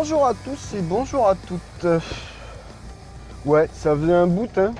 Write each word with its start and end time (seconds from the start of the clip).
Bonjour 0.00 0.26
à 0.26 0.32
tous 0.32 0.74
et 0.76 0.80
bonjour 0.80 1.26
à 1.26 1.34
toutes. 1.34 1.86
Ouais, 3.44 3.68
ça 3.72 3.96
faisait 3.96 4.14
un 4.14 4.28
bout, 4.28 4.48
hein. 4.56 4.70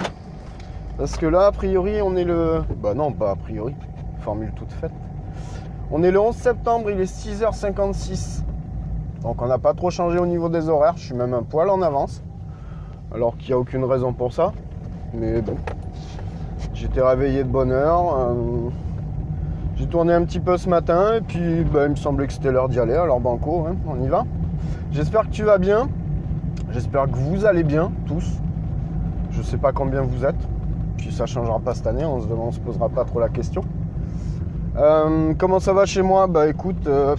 Parce 0.96 1.16
que 1.16 1.26
là, 1.26 1.46
a 1.46 1.50
priori, 1.50 2.00
on 2.00 2.14
est 2.14 2.22
le. 2.22 2.62
Bah 2.80 2.94
non, 2.94 3.10
pas 3.10 3.32
a 3.32 3.34
priori. 3.34 3.74
Formule 4.20 4.52
toute 4.54 4.72
faite. 4.72 4.92
On 5.90 6.04
est 6.04 6.12
le 6.12 6.20
11 6.20 6.36
septembre, 6.36 6.92
il 6.92 7.00
est 7.00 7.12
6h56. 7.12 8.42
Donc 9.22 9.42
on 9.42 9.46
n'a 9.48 9.58
pas 9.58 9.74
trop 9.74 9.90
changé 9.90 10.20
au 10.20 10.26
niveau 10.26 10.48
des 10.48 10.68
horaires. 10.68 10.94
Je 10.96 11.06
suis 11.06 11.16
même 11.16 11.34
un 11.34 11.42
poil 11.42 11.68
en 11.68 11.82
avance. 11.82 12.22
Alors 13.12 13.36
qu'il 13.36 13.48
n'y 13.48 13.54
a 13.54 13.58
aucune 13.58 13.82
raison 13.82 14.12
pour 14.12 14.32
ça. 14.32 14.52
Mais 15.14 15.40
bon. 15.42 15.56
J'étais 16.74 17.02
réveillé 17.02 17.42
de 17.42 17.48
bonne 17.48 17.72
heure. 17.72 18.16
euh, 18.16 18.70
J'ai 19.74 19.88
tourné 19.88 20.12
un 20.12 20.24
petit 20.24 20.38
peu 20.38 20.56
ce 20.56 20.68
matin 20.68 21.14
et 21.14 21.22
puis 21.22 21.64
bah, 21.64 21.86
il 21.86 21.90
me 21.90 21.96
semblait 21.96 22.28
que 22.28 22.32
c'était 22.32 22.52
l'heure 22.52 22.68
d'y 22.68 22.78
aller. 22.78 22.94
Alors 22.94 23.18
banco, 23.18 23.66
hein, 23.68 23.74
on 23.88 24.00
y 24.00 24.06
va. 24.06 24.24
J'espère 24.90 25.22
que 25.22 25.32
tu 25.32 25.44
vas 25.44 25.58
bien. 25.58 25.88
J'espère 26.72 27.04
que 27.10 27.16
vous 27.16 27.44
allez 27.44 27.62
bien, 27.62 27.92
tous. 28.06 28.40
Je 29.30 29.42
sais 29.42 29.58
pas 29.58 29.72
combien 29.72 30.02
vous 30.02 30.24
êtes. 30.24 30.48
Puis 30.96 31.12
ça 31.12 31.26
changera 31.26 31.60
pas 31.60 31.74
cette 31.74 31.86
année, 31.86 32.04
on 32.04 32.20
se, 32.20 32.26
se 32.54 32.60
posera 32.60 32.88
pas 32.88 33.04
trop 33.04 33.20
la 33.20 33.28
question. 33.28 33.62
Euh, 34.76 35.34
comment 35.38 35.60
ça 35.60 35.72
va 35.72 35.86
chez 35.86 36.02
moi? 36.02 36.26
Bah 36.26 36.48
écoute, 36.48 36.86
euh, 36.86 37.16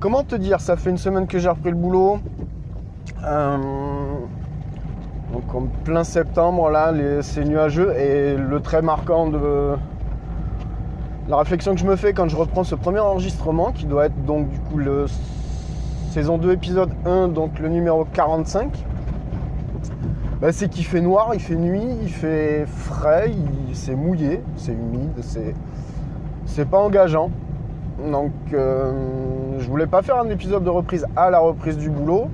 comment 0.00 0.22
te 0.24 0.34
dire? 0.34 0.60
Ça 0.60 0.76
fait 0.76 0.90
une 0.90 0.98
semaine 0.98 1.26
que 1.26 1.38
j'ai 1.38 1.48
repris 1.48 1.70
le 1.70 1.76
boulot. 1.76 2.18
Euh, 3.24 3.56
donc 5.32 5.54
en 5.54 5.62
plein 5.84 6.04
septembre, 6.04 6.70
là, 6.70 6.92
c'est 7.22 7.44
nuageux. 7.44 7.92
Et 7.96 8.36
le 8.36 8.60
trait 8.60 8.82
marquant 8.82 9.26
de 9.28 9.74
la 11.28 11.36
réflexion 11.36 11.74
que 11.74 11.80
je 11.80 11.86
me 11.86 11.96
fais 11.96 12.12
quand 12.12 12.28
je 12.28 12.36
reprends 12.36 12.64
ce 12.64 12.74
premier 12.74 12.98
enregistrement, 12.98 13.72
qui 13.72 13.86
doit 13.86 14.06
être 14.06 14.24
donc 14.24 14.48
du 14.48 14.58
coup 14.58 14.78
le 14.78 15.06
saison 16.10 16.36
2 16.36 16.52
épisode 16.52 16.90
1, 17.06 17.28
donc 17.28 17.58
le 17.58 17.68
numéro 17.68 18.04
45, 18.04 18.84
bah, 20.40 20.52
c'est 20.52 20.68
qu'il 20.68 20.84
fait 20.84 21.00
noir, 21.00 21.30
il 21.34 21.40
fait 21.40 21.54
nuit, 21.54 21.86
il 22.02 22.10
fait 22.10 22.66
frais, 22.66 23.30
c'est 23.72 23.94
mouillé, 23.94 24.42
c'est 24.56 24.72
humide, 24.72 25.12
c'est 25.20 25.54
c'est 26.44 26.68
pas 26.68 26.78
engageant. 26.78 27.30
Donc 28.10 28.32
euh, 28.52 28.92
je 29.58 29.68
voulais 29.68 29.86
pas 29.86 30.02
faire 30.02 30.18
un 30.18 30.28
épisode 30.28 30.64
de 30.64 30.70
reprise 30.70 31.06
à 31.14 31.30
la 31.30 31.38
reprise 31.38 31.78
du 31.78 31.88
boulot. 31.88 32.28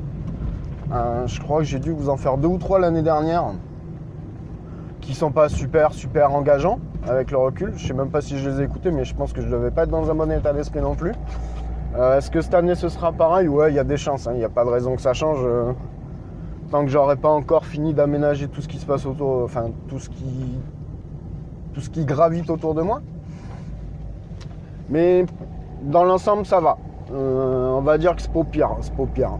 Euh, 0.91 1.27
je 1.27 1.38
crois 1.41 1.59
que 1.59 1.65
j'ai 1.65 1.78
dû 1.78 1.93
vous 1.93 2.09
en 2.09 2.16
faire 2.16 2.38
deux 2.38 2.48
ou 2.48 2.56
trois 2.56 2.78
l'année 2.78 3.03
dernière 3.03 3.44
qui 5.03 5.15
sont 5.15 5.31
pas 5.31 5.50
super 5.50 5.93
super 5.93 6.32
engageants 6.32 6.78
avec 7.08 7.30
le 7.30 7.38
recul. 7.38 7.72
Je 7.76 7.86
sais 7.86 7.94
même 7.94 8.10
pas 8.10 8.20
si 8.20 8.38
je 8.38 8.48
les 8.48 8.60
ai 8.60 8.64
écoutés, 8.64 8.91
mais 8.91 9.04
je 9.04 9.14
pense 9.14 9.32
que 9.32 9.41
je 9.41 9.48
devais 9.48 9.70
pas 9.70 9.84
être 9.84 9.91
dans 9.91 10.10
un 10.10 10.14
bon 10.14 10.30
état 10.30 10.52
d'esprit 10.52 10.80
non 10.80 10.94
plus. 10.94 11.12
Euh, 11.96 12.19
Est-ce 12.19 12.30
que 12.30 12.41
cette 12.41 12.54
année 12.54 12.74
ce 12.74 12.88
sera 12.88 13.12
pareil? 13.12 13.48
Ouais, 13.48 13.72
il 13.72 13.76
y 13.76 13.78
a 13.78 13.84
des 13.84 13.96
chances. 13.96 14.26
hein. 14.26 14.32
Il 14.34 14.38
n'y 14.38 14.44
a 14.44 14.48
pas 14.50 14.64
de 14.64 14.70
raison 14.70 14.94
que 14.94 15.02
ça 15.02 15.12
change. 15.14 15.38
euh, 15.42 15.72
tant 16.70 16.82
que 16.84 16.91
j'aurai 16.91 17.16
pas 17.16 17.30
encore 17.30 17.64
fini 17.64 17.94
d'aménager 17.94 18.47
tout 18.47 18.60
ce 18.60 18.68
qui 18.68 18.76
se 18.78 18.84
passe 18.84 19.06
autour, 19.06 19.42
enfin 19.42 19.70
tout 19.88 19.98
ce 19.98 20.10
qui, 20.10 20.58
tout 21.72 21.80
ce 21.80 21.88
qui 21.88 22.04
gravite 22.04 22.50
autour 22.50 22.74
de 22.74 22.82
moi. 22.82 23.00
Mais 24.91 25.24
dans 25.82 26.04
l'ensemble, 26.04 26.44
ça 26.44 26.60
va. 26.60 26.76
Euh, 27.10 27.70
on 27.70 27.80
va 27.80 27.97
dire 27.97 28.14
que 28.14 28.20
c'est 28.22 28.32
pas 28.32 28.44
pire. 28.44 28.70
C'est 28.82 28.94
pas 28.94 29.06
pire. 29.06 29.30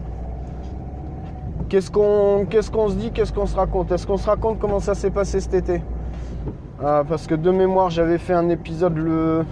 Qu'on 1.93 2.47
qu'est-ce 2.49 2.71
qu'on 2.71 2.89
se 2.89 2.95
dit 2.95 3.11
Qu'est-ce 3.11 3.31
qu'on 3.31 3.45
se 3.45 3.55
raconte? 3.55 3.91
Est-ce 3.91 4.07
qu'on 4.07 4.17
se 4.17 4.27
raconte 4.27 4.57
comment 4.57 4.79
ça 4.79 4.95
s'est 4.95 5.11
passé 5.11 5.39
cet 5.39 5.53
été? 5.53 5.83
Euh, 6.81 7.03
Parce 7.03 7.27
que 7.27 7.35
de 7.35 7.51
mémoire, 7.51 7.89
j'avais 7.89 8.17
fait 8.17 8.33
un 8.33 8.49
épisode 8.49 8.97
le. 8.97 9.45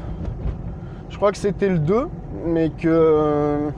Je 1.09 1.17
crois 1.17 1.31
que 1.31 1.37
c'était 1.37 1.69
le 1.69 1.79
2, 1.79 2.07
mais 2.45 2.69
que. 2.69 3.69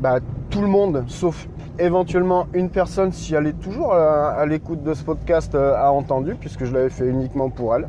Bah, 0.00 0.18
tout 0.50 0.60
le 0.60 0.68
monde, 0.68 1.04
sauf 1.08 1.48
éventuellement 1.78 2.46
une 2.54 2.70
personne, 2.70 3.12
si 3.12 3.34
elle 3.34 3.46
est 3.46 3.58
toujours 3.58 3.92
à, 3.92 4.44
l'écoute 4.46 4.82
de 4.82 4.94
ce 4.94 5.02
podcast, 5.02 5.54
euh, 5.54 5.74
a 5.74 5.90
entendu, 5.90 6.34
puisque 6.34 6.64
je 6.64 6.72
l'avais 6.72 6.90
fait 6.90 7.06
uniquement 7.06 7.50
pour 7.50 7.74
elle. 7.74 7.88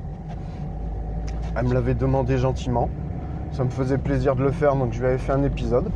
Elle 1.56 1.66
me 1.66 1.74
l'avait 1.74 1.94
demandé 1.94 2.38
gentiment. 2.38 2.90
Ça 3.52 3.64
me 3.64 3.70
faisait 3.70 3.98
plaisir 3.98 4.36
de 4.36 4.44
le 4.44 4.52
faire, 4.52 4.76
donc 4.76 4.94
je 4.94 5.00
lui 5.00 5.08
avais 5.08 5.18
fait 5.18 5.32
un 5.32 5.44
épisode. 5.44 5.90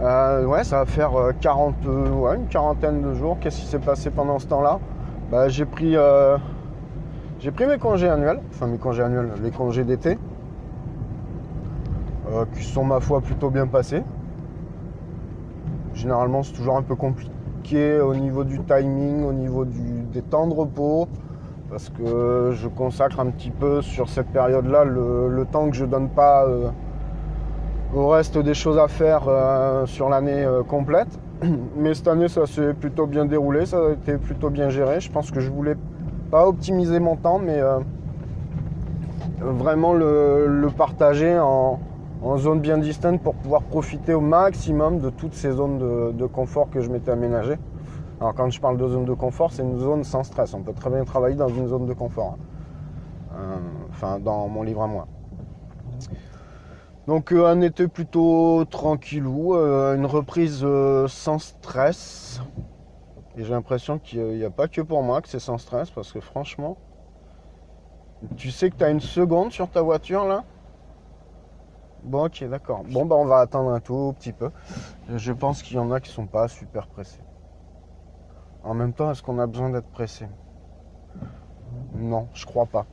Euh, 0.00 0.44
ouais, 0.44 0.62
ça 0.62 0.78
va 0.78 0.86
faire 0.86 1.14
euh, 1.18 1.32
40, 1.40 1.74
euh, 1.86 2.10
ouais, 2.10 2.36
une 2.36 2.46
quarantaine 2.46 3.00
de 3.02 3.14
jours. 3.14 3.38
Qu'est-ce 3.40 3.60
qui 3.60 3.66
s'est 3.66 3.78
passé 3.78 4.10
pendant 4.10 4.38
ce 4.38 4.46
temps-là? 4.46 4.78
Bah, 5.30 5.48
J'ai 5.48 5.64
pris, 5.64 5.96
euh, 5.96 6.36
pris 7.54 7.66
mes 7.66 7.78
congés 7.78 8.08
annuels, 8.08 8.40
enfin 8.50 8.66
mes 8.66 8.78
congés 8.78 9.02
annuels, 9.02 9.30
les 9.42 9.50
congés 9.50 9.84
d'été, 9.84 10.18
euh, 12.30 12.44
qui 12.54 12.64
sont 12.64 12.84
ma 12.84 13.00
foi 13.00 13.20
plutôt 13.20 13.50
bien 13.50 13.66
passés. 13.66 14.02
Généralement, 15.94 16.42
c'est 16.42 16.52
toujours 16.52 16.76
un 16.76 16.82
peu 16.82 16.94
compliqué 16.94 18.00
au 18.00 18.14
niveau 18.14 18.44
du 18.44 18.60
timing, 18.60 19.24
au 19.24 19.32
niveau 19.32 19.64
du, 19.64 20.02
des 20.12 20.22
temps 20.22 20.46
de 20.46 20.54
repos, 20.54 21.08
parce 21.70 21.88
que 21.88 22.52
je 22.52 22.68
consacre 22.68 23.18
un 23.18 23.30
petit 23.30 23.50
peu 23.50 23.82
sur 23.82 24.08
cette 24.08 24.28
période-là 24.28 24.84
le, 24.84 25.46
temps 25.50 25.68
que 25.70 25.76
je 25.76 25.84
donne 25.84 26.08
pas 26.08 26.46
euh, 26.46 26.68
au 27.94 28.08
reste 28.08 28.38
des 28.38 28.54
choses 28.54 28.78
à 28.78 28.88
faire 28.88 29.22
sur 29.86 30.08
l'année 30.08 30.46
complète. 30.68 31.18
Mais 31.76 31.94
cette 31.94 32.08
année, 32.08 32.28
ça 32.28 32.46
s'est 32.46 32.74
plutôt 32.74 33.06
bien 33.06 33.24
déroulé, 33.24 33.66
ça 33.66 33.78
a 33.78 33.90
été 33.92 34.16
plutôt 34.18 34.50
bien 34.50 34.68
géré. 34.68 35.00
Je 35.00 35.10
pense 35.10 35.30
que 35.30 35.40
je 35.40 35.50
voulais 35.50 35.76
pas 36.30 36.46
optimiser 36.46 36.98
mon 36.98 37.16
temps, 37.16 37.38
mais 37.38 37.60
euh, 37.60 37.78
vraiment 39.40 39.92
le, 39.92 40.68
partager 40.76 41.38
en, 41.38 41.78
en 42.22 42.36
zone 42.38 42.60
bien 42.60 42.78
distante 42.78 43.20
pour 43.22 43.34
pouvoir 43.34 43.62
profiter 43.62 44.14
au 44.14 44.20
maximum 44.20 44.98
de 44.98 45.10
toutes 45.10 45.34
ces 45.34 45.52
zones 45.52 45.78
de, 46.16 46.26
confort 46.26 46.68
que 46.70 46.80
je 46.80 46.90
m'étais 46.90 47.10
aménagé. 47.12 47.56
Alors 48.20 48.34
quand 48.34 48.50
je 48.50 48.60
parle 48.60 48.78
de 48.78 48.88
zone 48.88 49.04
de 49.04 49.14
confort, 49.14 49.52
c'est 49.52 49.62
une 49.62 49.78
zone 49.78 50.02
sans 50.04 50.24
stress. 50.24 50.54
On 50.54 50.62
peut 50.62 50.72
très 50.72 50.90
bien 50.90 51.04
travailler 51.04 51.36
dans 51.36 51.48
une 51.48 51.68
zone 51.68 51.86
de 51.86 51.92
confort. 51.92 52.36
hein. 52.36 53.36
Euh, 53.38 53.56
Enfin, 53.90 54.18
dans 54.18 54.46
mon 54.48 54.62
livre 54.62 54.82
à 54.82 54.86
moi. 54.86 55.06
Donc 57.06 57.32
euh, 57.32 57.46
un 57.46 57.60
été 57.60 57.86
plutôt 57.86 58.64
tranquillou, 58.64 59.54
euh, 59.54 59.94
une 59.96 60.06
reprise 60.06 60.62
euh, 60.64 61.06
sans 61.06 61.38
stress. 61.38 62.40
Et 63.36 63.44
j'ai 63.44 63.50
l'impression 63.50 63.98
qu'il 63.98 64.24
n'y 64.26 64.44
a 64.44 64.50
pas 64.50 64.66
que 64.66 64.80
pour 64.80 65.02
moi 65.02 65.22
que 65.22 65.28
c'est 65.28 65.38
sans 65.38 65.58
stress 65.58 65.90
parce 65.90 66.12
que 66.12 66.20
franchement, 66.20 66.76
tu 68.36 68.50
sais 68.50 68.70
que 68.70 68.76
tu 68.76 68.84
as 68.84 68.90
une 68.90 69.00
seconde 69.00 69.52
sur 69.52 69.68
ta 69.70 69.82
voiture 69.82 70.24
là? 70.24 70.42
Bon, 72.02 72.26
ok, 72.26 72.44
d'accord. 72.44 72.82
Bon, 72.84 73.04
bah, 73.04 73.16
on 73.16 73.24
va 73.24 73.40
attendre 73.40 73.70
un 73.70 73.80
tout 73.80 74.14
petit 74.18 74.32
peu. 74.32 74.50
Je 75.16 75.32
pense 75.32 75.62
qu'il 75.62 75.76
y 75.76 75.78
en 75.78 75.90
a 75.90 76.00
qui 76.00 76.10
sont 76.10 76.26
pas 76.26 76.48
super 76.48 76.86
pressés. 76.86 77.20
En 78.64 78.74
même 78.74 78.92
temps, 78.92 79.10
est-ce 79.10 79.22
qu'on 79.22 79.38
a 79.38 79.46
besoin 79.46 79.70
d'être 79.70 79.88
pressé? 79.90 80.26
Non, 81.94 82.28
je 82.34 82.44
crois 82.46 82.66
pas. 82.66 82.86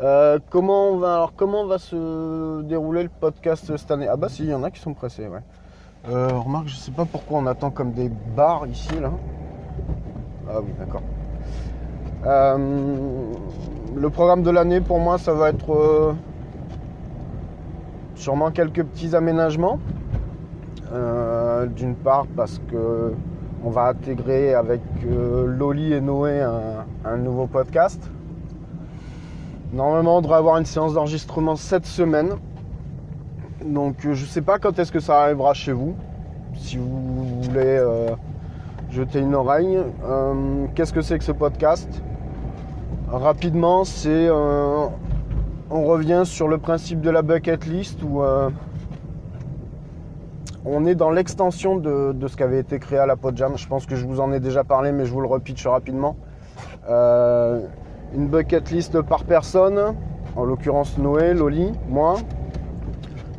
Euh, 0.00 0.38
comment 0.50 0.96
va 0.96 1.14
alors 1.16 1.32
comment 1.34 1.66
va 1.66 1.78
se 1.78 2.62
dérouler 2.62 3.02
le 3.02 3.08
podcast 3.08 3.76
cette 3.76 3.90
année? 3.90 4.06
Ah 4.08 4.16
bah 4.16 4.28
si, 4.28 4.44
il 4.44 4.50
y 4.50 4.54
en 4.54 4.62
a 4.62 4.70
qui 4.70 4.80
sont 4.80 4.94
pressés, 4.94 5.26
ouais. 5.26 5.40
Euh, 6.08 6.28
remarque, 6.28 6.68
je 6.68 6.76
sais 6.76 6.92
pas 6.92 7.04
pourquoi 7.04 7.40
on 7.40 7.46
attend 7.46 7.70
comme 7.70 7.90
des 7.90 8.08
bars 8.08 8.64
ici 8.68 8.94
là. 9.00 9.10
Ah 10.48 10.60
oui, 10.62 10.70
d'accord. 10.78 11.02
Euh, 12.26 13.32
le 13.96 14.10
programme 14.10 14.44
de 14.44 14.50
l'année 14.50 14.80
pour 14.80 15.00
moi, 15.00 15.18
ça 15.18 15.34
va 15.34 15.50
être 15.50 16.14
sûrement 18.14 18.52
quelques 18.52 18.84
petits 18.84 19.16
aménagements. 19.16 19.78
D'une 21.74 21.96
part 21.96 22.26
parce 22.36 22.60
que 22.70 23.12
on 23.64 23.70
va 23.70 23.88
intégrer 23.88 24.54
avec 24.54 24.80
Loli 25.04 25.92
et 25.92 26.00
Noé 26.00 26.40
un 27.04 27.16
nouveau 27.16 27.46
podcast. 27.46 28.08
Normalement, 29.72 30.16
on 30.16 30.20
devrait 30.22 30.38
avoir 30.38 30.56
une 30.56 30.64
séance 30.64 30.94
d'enregistrement 30.94 31.54
cette 31.54 31.84
semaine. 31.84 32.30
Donc, 33.64 34.06
euh, 34.06 34.14
je 34.14 34.24
sais 34.24 34.40
pas 34.40 34.58
quand 34.58 34.78
est-ce 34.78 34.90
que 34.90 35.00
ça 35.00 35.20
arrivera 35.22 35.52
chez 35.52 35.72
vous. 35.72 35.94
Si 36.54 36.78
vous 36.78 37.42
voulez 37.42 37.60
euh, 37.66 38.08
jeter 38.90 39.20
une 39.20 39.34
oreille. 39.34 39.78
Euh, 40.04 40.64
Qu'est-ce 40.74 40.94
que 40.94 41.02
c'est 41.02 41.18
que 41.18 41.24
ce 41.24 41.32
podcast? 41.32 42.02
Rapidement, 43.10 43.84
c'est. 43.84 44.30
on 44.30 45.84
revient 45.84 46.22
sur 46.24 46.48
le 46.48 46.58
principe 46.58 47.00
de 47.00 47.10
la 47.10 47.22
bucket 47.22 47.66
list 47.66 48.02
où 48.02 48.22
on 50.64 50.86
est 50.86 50.94
dans 50.94 51.10
l'extension 51.10 51.76
de, 51.76 52.12
de 52.12 52.28
ce 52.28 52.36
qui 52.36 52.42
avait 52.42 52.58
été 52.58 52.78
créé 52.78 52.98
à 52.98 53.06
la 53.06 53.16
Podjam. 53.16 53.56
Je 53.56 53.66
pense 53.66 53.86
que 53.86 53.96
je 53.96 54.06
vous 54.06 54.20
en 54.20 54.30
ai 54.32 54.40
déjà 54.40 54.62
parlé, 54.62 54.92
mais 54.92 55.06
je 55.06 55.12
vous 55.12 55.22
le 55.22 55.26
repitch 55.26 55.66
rapidement. 55.66 56.16
Une 58.14 58.28
bucket 58.28 58.70
list 58.70 59.00
par 59.02 59.24
personne, 59.24 59.94
en 60.36 60.44
l'occurrence 60.44 60.96
Noé, 60.98 61.34
Loli, 61.34 61.72
moi. 61.88 62.16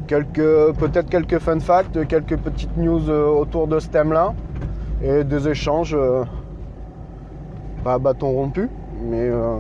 Quelques, 0.08 0.74
peut-être 0.78 1.10
quelques 1.10 1.38
fun 1.40 1.60
facts, 1.60 2.08
quelques 2.08 2.38
petites 2.38 2.76
news 2.78 3.10
euh, 3.10 3.28
autour 3.28 3.68
de 3.68 3.80
ce 3.80 3.88
thème-là. 3.90 4.34
Et 5.04 5.24
des 5.24 5.48
échanges, 5.48 5.96
euh, 5.96 6.24
pas 7.84 8.00
bâton 8.00 8.32
rompu, 8.32 8.70
mais 9.04 9.30
euh, 9.30 9.58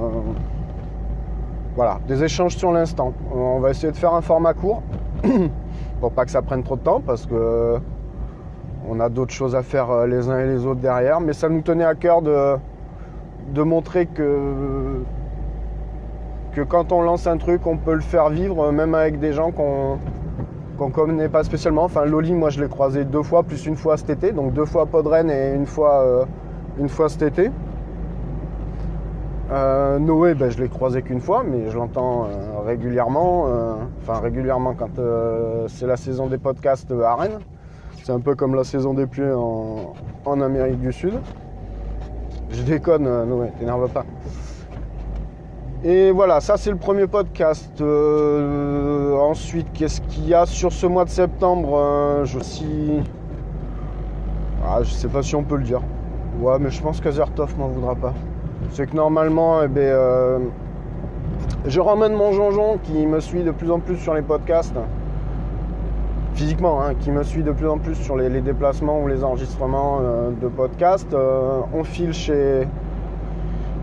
voilà, 1.75 1.99
des 2.07 2.23
échanges 2.23 2.57
sur 2.57 2.71
l'instant. 2.71 3.13
On 3.33 3.59
va 3.59 3.69
essayer 3.69 3.91
de 3.91 3.97
faire 3.97 4.13
un 4.13 4.21
format 4.21 4.53
court 4.53 4.81
pour 6.01 6.11
pas 6.11 6.25
que 6.25 6.31
ça 6.31 6.41
prenne 6.41 6.63
trop 6.63 6.75
de 6.75 6.81
temps 6.81 7.01
parce 7.05 7.25
que 7.25 7.77
on 8.89 8.99
a 8.99 9.07
d'autres 9.07 9.33
choses 9.33 9.55
à 9.55 9.61
faire 9.61 10.07
les 10.07 10.29
uns 10.29 10.39
et 10.39 10.47
les 10.47 10.65
autres 10.65 10.81
derrière. 10.81 11.21
Mais 11.21 11.33
ça 11.33 11.47
nous 11.47 11.61
tenait 11.61 11.85
à 11.85 11.93
cœur 11.93 12.21
de, 12.21 12.57
de 13.53 13.61
montrer 13.61 14.05
que, 14.05 15.03
quand 16.67 16.91
on 16.91 17.01
lance 17.01 17.25
un 17.25 17.37
truc, 17.37 17.65
on 17.65 17.77
peut 17.77 17.93
le 17.93 18.01
faire 18.01 18.29
vivre 18.29 18.71
même 18.71 18.93
avec 18.93 19.19
des 19.19 19.33
gens 19.33 19.51
qu'on 19.51 19.97
qu'on 20.77 20.91
connaît 20.91 21.27
pas 21.27 21.43
spécialement. 21.43 21.83
Enfin, 21.83 22.05
Loli, 22.05 22.33
moi 22.33 22.49
je 22.49 22.61
l'ai 22.61 22.69
croisé 22.69 23.03
deux 23.03 23.21
fois, 23.21 23.43
plus 23.43 23.65
une 23.65 23.75
fois 23.75 23.97
cet 23.97 24.09
été, 24.09 24.31
donc 24.31 24.53
deux 24.53 24.65
fois 24.65 24.85
Podren 24.85 25.29
et 25.29 25.53
une 25.53 25.65
fois, 25.65 26.01
euh, 26.03 26.25
une 26.79 26.87
fois 26.87 27.09
cet 27.09 27.21
été. 27.21 27.51
Euh, 29.51 29.99
Noé, 29.99 30.35
ben, 30.35 30.49
je 30.49 30.61
l'ai 30.61 30.69
croisé 30.69 31.01
qu'une 31.01 31.19
fois, 31.19 31.43
mais 31.43 31.69
je 31.69 31.77
l'entends 31.77 32.25
euh, 32.25 32.61
régulièrement. 32.65 33.47
Enfin, 34.01 34.19
régulièrement 34.21 34.73
quand 34.73 35.01
c'est 35.67 35.87
la 35.87 35.97
saison 35.97 36.27
des 36.27 36.37
podcasts 36.37 36.91
à 36.91 37.15
Rennes. 37.15 37.39
C'est 38.03 38.13
un 38.13 38.21
peu 38.21 38.35
comme 38.35 38.55
la 38.55 38.63
saison 38.63 38.93
des 38.93 39.05
pluies 39.05 39.31
en 40.25 40.41
Amérique 40.41 40.79
du 40.79 40.93
Sud. 40.93 41.15
Je 42.51 42.63
déconne, 42.63 43.05
euh, 43.07 43.47
t'énerve 43.59 43.89
pas. 43.89 44.05
Et 45.83 46.11
voilà, 46.11 46.41
ça 46.41 46.57
c'est 46.57 46.71
le 46.71 46.77
premier 46.77 47.07
podcast. 47.07 47.79
Euh, 47.79 49.15
ensuite, 49.17 49.67
qu'est-ce 49.73 50.01
qu'il 50.01 50.27
y 50.27 50.33
a 50.33 50.45
sur 50.45 50.73
ce 50.73 50.87
mois 50.87 51.05
de 51.05 51.09
septembre 51.09 51.77
euh, 51.77 52.25
Je 52.25 52.39
suis. 52.39 53.01
Ah, 54.65 54.79
sais 54.83 55.07
pas 55.07 55.21
si 55.21 55.35
on 55.35 55.43
peut 55.43 55.57
le 55.57 55.63
dire. 55.63 55.81
Ouais, 56.41 56.57
mais 56.59 56.69
je 56.69 56.81
pense 56.81 56.99
qu'Azertov 56.99 57.57
m'en 57.57 57.67
voudra 57.67 57.95
pas. 57.95 58.13
C'est 58.71 58.89
que 58.89 58.95
normalement, 58.95 59.63
eh 59.63 59.67
ben, 59.67 60.41
je 61.65 61.79
ramène 61.79 62.13
mon 62.13 62.31
jonjon 62.33 62.77
qui 62.83 63.05
me 63.05 63.19
suit 63.19 63.43
de 63.43 63.51
plus 63.51 63.71
en 63.71 63.79
plus 63.79 63.97
sur 63.97 64.13
les 64.13 64.21
podcasts. 64.21 64.75
Physiquement, 66.39 66.81
hein, 66.81 66.93
qui 66.97 67.11
me 67.11 67.21
suit 67.23 67.43
de 67.43 67.51
plus 67.51 67.67
en 67.67 67.79
plus 67.79 67.95
sur 67.95 68.15
les, 68.15 68.29
déplacements 68.39 69.01
ou 69.01 69.09
les 69.09 69.25
enregistrements 69.25 69.99
euh, 70.01 70.31
de 70.31 70.47
podcasts. 70.47 71.13
Euh, 71.13 71.59
on 71.73 71.83
file 71.83 72.13
chez, 72.13 72.65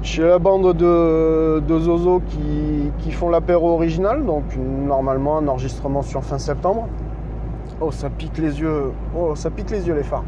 chez 0.01 0.23
la 0.23 0.39
bande 0.39 0.75
de, 0.75 1.61
de 1.61 1.79
Zozo 1.79 2.23
qui, 2.27 2.91
qui 3.01 3.13
font 3.13 3.29
l'apéro 3.29 3.73
original, 3.73 4.25
donc 4.25 4.45
normalement 4.57 5.37
un 5.37 5.49
enregistrement 5.49 6.01
sur 6.01 6.25
fin 6.25 6.39
septembre. 6.39 6.89
Oh, 7.79 7.91
ça 7.91 8.09
pique 8.09 8.39
les 8.39 8.59
yeux. 8.59 8.85
Oh, 9.15 9.35
ça 9.35 9.51
pique 9.51 9.71
les 9.71 9.87
yeux 9.87 9.95
les 9.95 10.03
phares. 10.03 10.25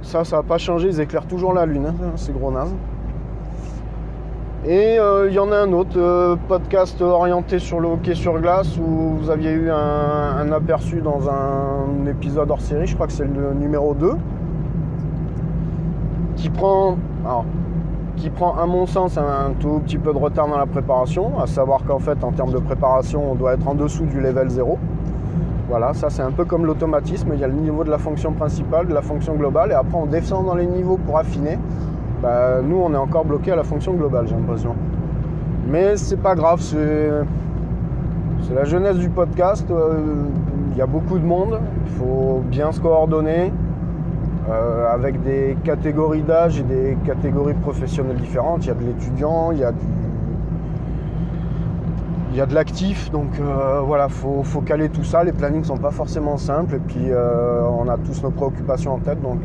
Ça, 0.00 0.24
ça 0.24 0.36
n'a 0.36 0.42
pas 0.42 0.56
changé, 0.56 0.88
ils 0.88 1.00
éclairent 1.02 1.26
toujours 1.28 1.52
la 1.52 1.66
lune, 1.66 1.84
hein, 1.84 2.12
c'est 2.16 2.32
gros 2.32 2.50
naze. 2.50 2.74
Et 4.66 4.98
euh, 4.98 5.28
il 5.30 5.34
y 5.34 5.38
en 5.38 5.50
a 5.52 5.56
un 5.56 5.72
autre, 5.72 5.96
euh, 5.96 6.36
podcast 6.46 7.00
orienté 7.00 7.58
sur 7.58 7.80
le 7.80 7.88
hockey 7.88 8.14
sur 8.14 8.38
glace, 8.38 8.76
où 8.76 9.16
vous 9.16 9.30
aviez 9.30 9.52
eu 9.52 9.70
un, 9.70 10.36
un 10.38 10.52
aperçu 10.52 11.00
dans 11.00 11.30
un 11.30 12.06
épisode 12.06 12.50
hors 12.50 12.60
série, 12.60 12.86
je 12.86 12.94
crois 12.94 13.06
que 13.06 13.14
c'est 13.14 13.24
le 13.24 13.54
numéro 13.54 13.94
2, 13.94 14.12
qui 16.36 16.50
prend, 16.50 16.98
qui 18.16 18.28
prend 18.28 18.54
à 18.58 18.66
mon 18.66 18.84
sens 18.84 19.16
un 19.16 19.54
tout 19.58 19.80
petit 19.82 19.96
peu 19.96 20.12
de 20.12 20.18
retard 20.18 20.46
dans 20.46 20.58
la 20.58 20.66
préparation, 20.66 21.40
à 21.40 21.46
savoir 21.46 21.82
qu'en 21.84 21.98
fait 21.98 22.22
en 22.22 22.32
termes 22.32 22.52
de 22.52 22.58
préparation 22.58 23.32
on 23.32 23.36
doit 23.36 23.54
être 23.54 23.66
en 23.66 23.74
dessous 23.74 24.04
du 24.04 24.20
level 24.20 24.50
0. 24.50 24.78
Voilà, 25.70 25.94
ça 25.94 26.10
c'est 26.10 26.22
un 26.22 26.32
peu 26.32 26.44
comme 26.44 26.66
l'automatisme, 26.66 27.30
il 27.32 27.40
y 27.40 27.44
a 27.44 27.48
le 27.48 27.54
niveau 27.54 27.82
de 27.82 27.90
la 27.90 27.98
fonction 27.98 28.32
principale, 28.32 28.88
de 28.88 28.92
la 28.92 29.02
fonction 29.02 29.36
globale, 29.36 29.70
et 29.70 29.74
après 29.74 29.96
on 29.96 30.06
descend 30.06 30.44
dans 30.44 30.54
les 30.54 30.66
niveaux 30.66 30.98
pour 30.98 31.16
affiner. 31.16 31.56
Bah, 32.22 32.60
nous 32.62 32.76
on 32.76 32.92
est 32.92 32.98
encore 32.98 33.24
bloqué 33.24 33.52
à 33.52 33.56
la 33.56 33.64
fonction 33.64 33.94
globale 33.94 34.26
j'ai 34.28 34.34
l'impression. 34.34 34.74
Mais 35.68 35.96
c'est 35.96 36.18
pas 36.20 36.34
grave, 36.34 36.60
c'est 36.60 37.10
la 38.54 38.64
jeunesse 38.64 38.98
du 38.98 39.08
podcast, 39.08 39.64
euh, 39.70 40.00
il 40.72 40.76
y 40.78 40.82
a 40.82 40.86
beaucoup 40.86 41.18
de 41.18 41.24
monde, 41.24 41.60
il 41.86 41.92
faut 41.92 42.42
bien 42.44 42.72
se 42.72 42.80
coordonner 42.80 43.52
euh, 44.50 44.92
avec 44.92 45.22
des 45.22 45.56
catégories 45.62 46.22
d'âge 46.22 46.58
et 46.58 46.64
des 46.64 46.98
catégories 47.06 47.54
professionnelles 47.54 48.16
différentes. 48.16 48.64
Il 48.64 48.68
y 48.68 48.70
a 48.72 48.74
de 48.74 48.84
l'étudiant, 48.84 49.52
il 49.52 49.58
y 49.58 49.64
a 49.64 49.72
du 49.72 49.78
il 52.32 52.36
y 52.36 52.40
a 52.40 52.46
de 52.46 52.54
l'actif, 52.54 53.10
donc 53.10 53.28
euh, 53.40 53.80
voilà, 53.84 54.08
faut, 54.08 54.42
faut 54.44 54.60
caler 54.60 54.88
tout 54.88 55.02
ça. 55.02 55.24
Les 55.24 55.32
plannings 55.32 55.64
sont 55.64 55.78
pas 55.78 55.90
forcément 55.90 56.36
simples, 56.36 56.76
et 56.76 56.78
puis 56.78 57.08
on 57.12 57.88
a 57.88 57.96
tous 57.96 58.22
nos 58.22 58.30
préoccupations 58.30 58.94
en 58.94 58.98
tête. 58.98 59.20
Donc, 59.20 59.40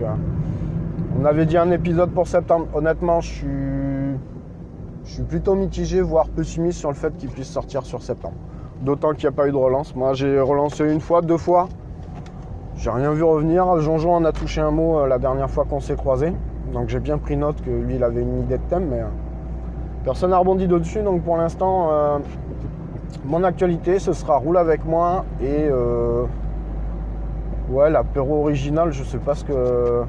on 1.20 1.26
avait 1.26 1.46
dit 1.46 1.58
un 1.58 1.72
épisode 1.72 2.12
pour 2.12 2.28
septembre. 2.28 2.68
Honnêtement, 2.74 3.22
je 3.22 3.32
suis, 5.04 5.24
plutôt 5.24 5.56
mitigé, 5.56 6.02
voire 6.02 6.28
pessimiste 6.30 6.80
sur 6.80 6.90
le 6.90 6.96
fait 6.96 7.16
qu'il 7.18 7.30
puisse 7.30 7.50
sortir 7.50 7.84
sur 7.84 8.02
septembre. 8.02 8.36
D'autant 8.82 9.14
qu'il 9.14 9.28
n'y 9.30 9.34
a 9.34 9.38
pas 9.38 9.48
eu 9.48 9.52
de 9.52 9.58
relance. 9.58 9.96
Moi, 9.96 10.14
j'ai 10.14 10.40
relancé 10.40 10.92
une 10.92 11.00
fois, 11.00 11.22
deux 11.22 11.38
fois. 11.38 11.70
J'ai 12.76 12.90
rien 12.90 13.12
vu 13.12 13.24
revenir. 13.24 13.80
Jonjon 13.80 14.16
en 14.16 14.26
a 14.26 14.32
touché 14.34 14.60
un 14.62 14.72
mot 14.72 15.00
euh, 15.00 15.08
la 15.08 15.18
dernière 15.18 15.50
fois 15.50 15.66
qu'on 15.66 15.80
s'est 15.80 15.96
croisés. 15.96 16.34
Donc 16.74 16.90
j'ai 16.90 17.00
bien 17.00 17.18
pris 17.18 17.38
note 17.38 17.62
que 17.62 17.70
lui, 17.70 17.96
il 17.96 18.04
avait 18.04 18.22
une 18.22 18.42
idée 18.42 18.58
de 18.58 18.64
thème, 18.64 18.88
mais 18.90 19.00
euh, 19.00 19.08
personne 20.04 20.32
n'a 20.32 20.38
rebondi 20.38 20.68
dessus. 20.68 21.02
Donc 21.02 21.24
pour 21.24 21.38
l'instant, 21.38 21.90
euh, 21.92 22.18
mon 23.24 23.44
actualité, 23.46 24.00
ce 24.00 24.12
sera 24.12 24.36
roule 24.38 24.58
avec 24.58 24.84
moi 24.84 25.24
et 25.42 25.70
ouais, 27.70 27.90
l'apéro 27.90 28.42
original. 28.42 28.92
Je 28.92 29.04
sais 29.04 29.20
pas 29.20 29.36
ce 29.36 29.46
que 29.46 30.04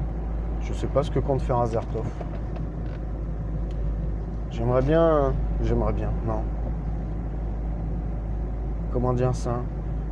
je 0.67 0.73
sais 0.73 0.87
pas 0.87 1.01
ce 1.01 1.11
que 1.11 1.19
compte 1.19 1.41
faire 1.41 1.59
Azertov. 1.59 2.05
J'aimerais 4.51 4.81
bien, 4.81 5.33
j'aimerais 5.63 5.93
bien, 5.93 6.09
non. 6.25 6.41
Comment 8.91 9.13
dire 9.13 9.33
ça? 9.33 9.61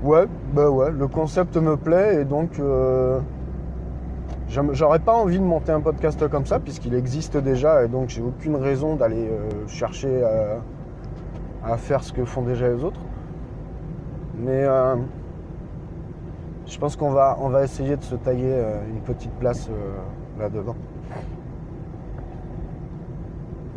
Ouais, 0.03 0.25
bah 0.53 0.69
ouais, 0.69 0.91
le 0.91 1.07
concept 1.07 1.57
me 1.57 1.75
plaît 1.75 2.21
et 2.21 2.25
donc 2.25 2.59
euh, 2.59 3.19
j'aurais 4.47 4.99
pas 4.99 5.13
envie 5.13 5.39
de 5.39 5.43
monter 5.43 5.71
un 5.71 5.81
podcast 5.81 6.27
comme 6.29 6.45
ça 6.45 6.59
puisqu'il 6.59 6.93
existe 6.93 7.37
déjà 7.37 7.83
et 7.83 7.87
donc 7.87 8.09
j'ai 8.09 8.21
aucune 8.21 8.55
raison 8.55 8.95
d'aller 8.95 9.27
euh, 9.29 9.67
chercher 9.67 10.23
à 11.63 11.77
faire 11.77 12.03
ce 12.03 12.13
que 12.13 12.23
font 12.23 12.43
déjà 12.43 12.69
les 12.69 12.83
autres. 12.83 13.01
Mais 14.37 14.63
euh, 14.63 14.95
je 16.67 16.77
pense 16.77 16.95
qu'on 16.95 17.11
va, 17.11 17.63
essayer 17.63 17.97
de 17.97 18.03
se 18.03 18.15
tailler 18.15 18.55
une 18.89 19.01
petite 19.01 19.33
place 19.39 19.69
là-dedans. 20.39 20.75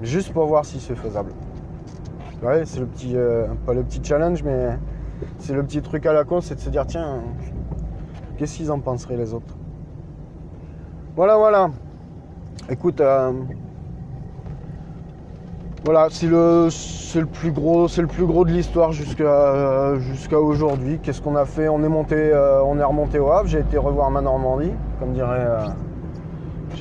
Juste 0.03 0.33
pour 0.33 0.47
voir 0.47 0.65
si 0.65 0.79
c'est 0.81 0.95
faisable. 0.95 1.33
Ouais, 2.43 2.65
c'est 2.65 2.79
le 2.79 2.87
petit, 2.87 3.17
euh, 3.17 3.47
pas 3.67 3.75
le 3.75 3.83
petit 3.83 4.01
challenge, 4.03 4.45
mais 4.45 4.79
c'est 5.39 5.55
le 5.55 5.65
petit 5.65 5.83
truc 5.83 6.07
à 6.07 6.13
la 6.13 6.25
con, 6.25 6.41
c'est 6.41 6.55
de 6.55 6.61
se 6.61 6.71
dire 6.71 6.87
tiens, 6.87 7.21
qu'est-ce 8.37 8.57
qu'ils 8.59 8.71
en 8.71 8.79
penseraient 8.79 9.17
les 9.17 9.35
autres? 9.35 9.57
Voilà, 11.17 11.37
voilà. 11.37 11.71
Écoute, 12.71 13.01
euh, 13.01 13.33
voilà, 15.85 16.07
c'est 16.11 16.29
le, 16.29 16.69
le 16.69 17.27
plus 17.27 17.51
gros, 17.51 17.89
c'est 17.89 18.03
le 18.03 18.07
plus 18.07 18.27
gros 18.27 18.45
de 18.45 18.53
l'histoire 18.53 18.93
jusqu'à 18.93 19.97
jusqu'à 19.99 20.39
aujourd'hui. 20.39 21.01
Qu'est-ce 21.03 21.21
qu'on 21.21 21.35
a 21.35 21.45
fait? 21.45 21.69
On 21.69 21.83
est 21.83 21.89
monté, 21.89 22.15
euh, 22.15 22.63
on 22.63 22.79
est 22.79 22.85
remonté 22.85 23.19
au 23.19 23.33
Havre. 23.33 23.49
J'ai 23.49 23.61
été 23.61 23.79
revoir 23.79 24.11
ma 24.13 24.21
Normandie, 24.21 24.73
comme 25.01 25.13
dirait 25.13 25.45
euh, 25.45 25.67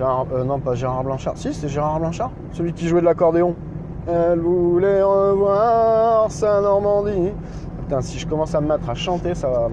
Euh, 0.01 0.43
non 0.43 0.59
pas 0.59 0.75
Gérard 0.75 1.03
Blanchard. 1.03 1.37
Si, 1.37 1.53
c'est 1.53 1.67
Gérard 1.67 1.99
Blanchard, 1.99 2.31
celui 2.51 2.73
qui 2.73 2.87
jouait 2.87 3.01
de 3.01 3.05
l'accordéon. 3.05 3.55
Elle 4.07 4.39
voulait 4.39 5.01
revoir 5.01 6.31
sa 6.31 6.61
Normandie. 6.61 7.31
Putain, 7.79 8.01
si 8.01 8.19
je 8.19 8.27
commence 8.27 8.53
à 8.55 8.61
me 8.61 8.67
mettre 8.67 8.89
à 8.89 8.93
chanter, 8.93 9.33
ça 9.35 9.49
va, 9.49 9.69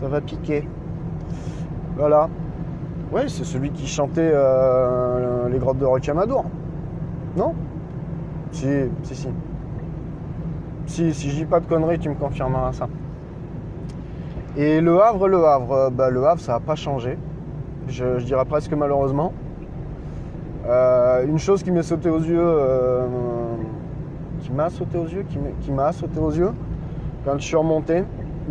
ça 0.00 0.08
va 0.08 0.20
piquer. 0.20 0.68
Voilà. 1.96 2.28
Ouais, 3.12 3.28
c'est 3.28 3.44
celui 3.44 3.70
qui 3.70 3.86
chantait 3.86 4.30
euh, 4.32 5.48
les 5.48 5.58
grottes 5.58 5.78
de 5.78 5.84
Rocamadour. 5.84 6.44
Non? 7.36 7.54
Si, 8.50 8.66
si, 9.02 9.14
si. 9.14 9.28
Si, 10.86 11.14
si 11.14 11.30
je 11.30 11.36
dis 11.36 11.44
pas 11.44 11.60
de 11.60 11.66
conneries, 11.66 11.98
tu 11.98 12.08
me 12.08 12.14
confirmeras 12.14 12.72
ça. 12.72 12.88
Et 14.56 14.80
le 14.80 15.00
Havre, 15.00 15.28
le 15.28 15.44
Havre, 15.46 15.72
euh, 15.72 15.90
bah, 15.90 16.10
le 16.10 16.26
Havre, 16.26 16.40
ça 16.40 16.52
n'a 16.54 16.60
pas 16.60 16.74
changé. 16.74 17.16
Je, 17.88 18.18
dirais 18.24 18.44
presque 18.44 18.72
malheureusement. 18.72 19.32
Euh, 20.66 21.26
une 21.26 21.38
chose 21.38 21.62
qui 21.62 21.72
m'est 21.72 21.82
sauté 21.82 22.08
aux 22.08 22.20
yeux, 22.20 22.38
euh, 22.38 23.06
qui 24.40 24.52
m'a 24.52 24.70
sauté 24.70 24.96
aux 24.96 25.06
yeux, 25.06 25.24
qui 25.60 25.72
m'a 25.72 25.92
sauté 25.92 26.20
aux 26.20 26.30
yeux, 26.30 26.52
quand 27.24 27.38
je 27.38 27.44
suis 27.44 27.56
remonté, 27.56 28.04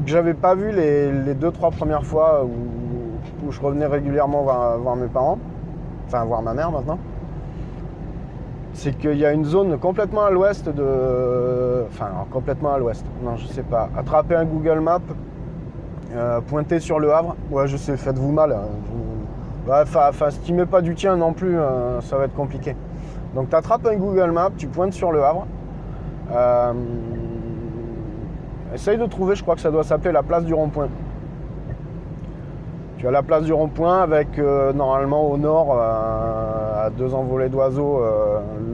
que 0.04 0.10
j'avais 0.10 0.34
pas 0.34 0.56
vu 0.56 0.72
les, 0.72 1.12
les 1.12 1.34
deux 1.34 1.52
trois 1.52 1.72
premières 1.72 2.06
fois 2.06 2.46
où, 2.46 3.52
je 3.52 3.60
revenais 3.60 3.86
régulièrement 3.86 4.44
voir, 4.44 4.96
mes 4.96 5.08
parents, 5.08 5.38
enfin 6.08 6.24
voir 6.24 6.42
ma 6.42 6.54
mère 6.54 6.72
maintenant, 6.72 6.98
c'est 8.74 8.98
qu'il 8.98 9.18
y 9.18 9.26
a 9.26 9.34
une 9.34 9.44
zone 9.44 9.78
complètement 9.78 10.24
à 10.24 10.32
l'ouest 10.32 10.70
de, 10.70 11.84
enfin 11.90 12.10
complètement 12.32 12.74
à 12.74 12.78
l'ouest, 12.78 13.06
non 13.24 13.36
je 13.36 13.48
sais 13.48 13.64
pas, 13.64 13.90
attraper 13.98 14.36
un 14.36 14.46
Google 14.46 14.80
Map, 14.80 15.02
euh, 16.16 16.40
pointer 16.42 16.80
sur 16.80 17.00
le 17.00 17.14
Havre, 17.14 17.36
ouais 17.52 17.68
je 17.68 17.76
sais, 17.78 17.98
faites-vous 17.98 18.32
mal, 18.32 18.54
hein, 18.54 18.68
ouais, 19.68 19.84
enfin 19.86 20.30
si 20.30 20.40
tu 20.40 20.54
mets 20.54 20.66
pas 20.66 20.82
du 20.82 20.96
tien 20.96 21.16
non 21.16 21.34
plus, 21.34 21.58
euh, 21.58 22.02
ça 22.02 22.18
va 22.18 22.26
être 22.26 22.36
compliqué. 22.36 22.76
Donc 23.36 23.50
tu 23.50 23.56
attrapes 23.56 23.86
un 23.86 23.96
Google 23.96 24.32
Map, 24.32 24.52
tu 24.58 24.68
pointes 24.68 24.94
sur 24.94 25.12
le 25.12 25.24
Havre. 25.24 25.48
Euh, 26.32 26.74
essaye 28.74 28.98
de 28.98 29.06
trouver, 29.06 29.36
je 29.36 29.44
crois 29.44 29.56
que 29.56 29.62
ça 29.62 29.72
doit 29.72 29.84
s'appeler 29.84 30.12
la 30.12 30.24
place 30.24 30.46
du 30.46 30.54
rond-point. 30.54 30.90
Tu 32.98 33.08
as 33.08 33.12
la 33.12 33.24
place 33.24 33.44
du 33.44 33.54
rond-point 33.54 34.02
avec 34.02 34.38
euh, 34.38 34.74
normalement 34.74 35.30
au 35.30 35.38
nord, 35.38 35.78
à 35.80 36.90
deux 36.98 37.14
envolées 37.14 37.50
d'oiseaux, 37.50 38.02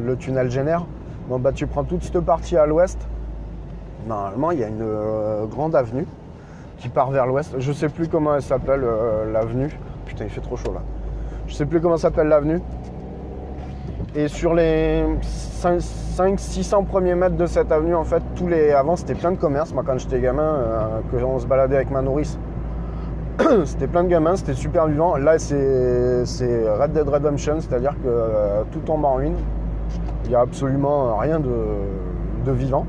le 0.06 0.16
tunnel 0.18 0.50
génère. 0.50 0.86
Bon 1.30 1.40
bah 1.40 1.52
tu 1.52 1.68
prends 1.68 1.84
toute 1.84 2.04
cette 2.04 2.20
partie 2.22 2.58
à 2.58 2.66
l'ouest. 2.66 3.00
Normalement 4.08 4.52
il 4.52 4.60
y 4.60 4.64
a 4.64 4.68
une 4.68 4.86
grande 5.50 5.76
avenue 5.76 6.06
qui 6.78 6.90
part 6.90 7.12
vers 7.12 7.26
l'ouest. 7.26 7.56
Je 7.58 7.72
sais 7.72 7.90
plus 7.90 8.08
comment 8.08 8.36
elle 8.36 8.42
s'appelle 8.42 8.86
l'avenue. 9.32 9.78
Putain 10.08 10.26
il 10.26 10.30
fait 10.30 10.42
trop 10.42 10.56
chaud 10.56 10.74
là. 10.74 10.82
Je 11.48 11.54
sais 11.54 11.66
plus 11.66 11.80
comment 11.80 11.98
s'appelle 11.98 12.28
l'avenue. 12.28 12.60
Et 14.16 14.28
sur 14.28 14.54
les 14.54 15.04
500-600 15.62 16.86
premiers 16.86 17.16
mètres 17.16 17.36
de 17.36 17.46
cette 17.46 17.72
avenue, 17.72 17.94
en 17.94 18.04
fait, 18.04 18.24
tous 18.36 18.48
les 18.48 18.72
avant 18.72 18.96
c'était 18.96 19.16
plein 19.16 19.32
de 19.32 19.38
commerces. 19.38 19.74
Moi, 19.74 19.84
quand 19.86 19.98
j'étais 19.98 20.20
gamin, 20.20 20.42
euh, 20.42 21.00
que 21.12 21.24
on 21.24 21.38
se 21.40 21.46
baladait 21.46 21.76
avec 21.76 21.92
ma 21.92 22.02
nourrice, 22.02 22.40
c'était 23.66 23.88
plein 23.88 24.04
de 24.04 24.10
gamins, 24.10 24.36
c'était 24.36 24.54
super 24.54 24.88
vivant. 24.88 25.18
Là, 25.18 25.38
c'est 25.40 26.24
Red 26.24 26.94
Dead 26.94 27.08
Redemption, 27.08 27.60
c'est-à-dire 27.60 27.94
que 28.04 28.08
euh, 28.08 28.64
tout 28.72 28.80
tombe 28.80 29.06
en 29.06 29.16
ruine. 29.16 29.36
Il 30.26 30.30
n'y 30.30 30.36
a 30.36 30.42
absolument 30.42 31.16
rien 31.18 31.40
de, 31.40 31.54
de 32.46 32.52
vivant. 32.52 32.86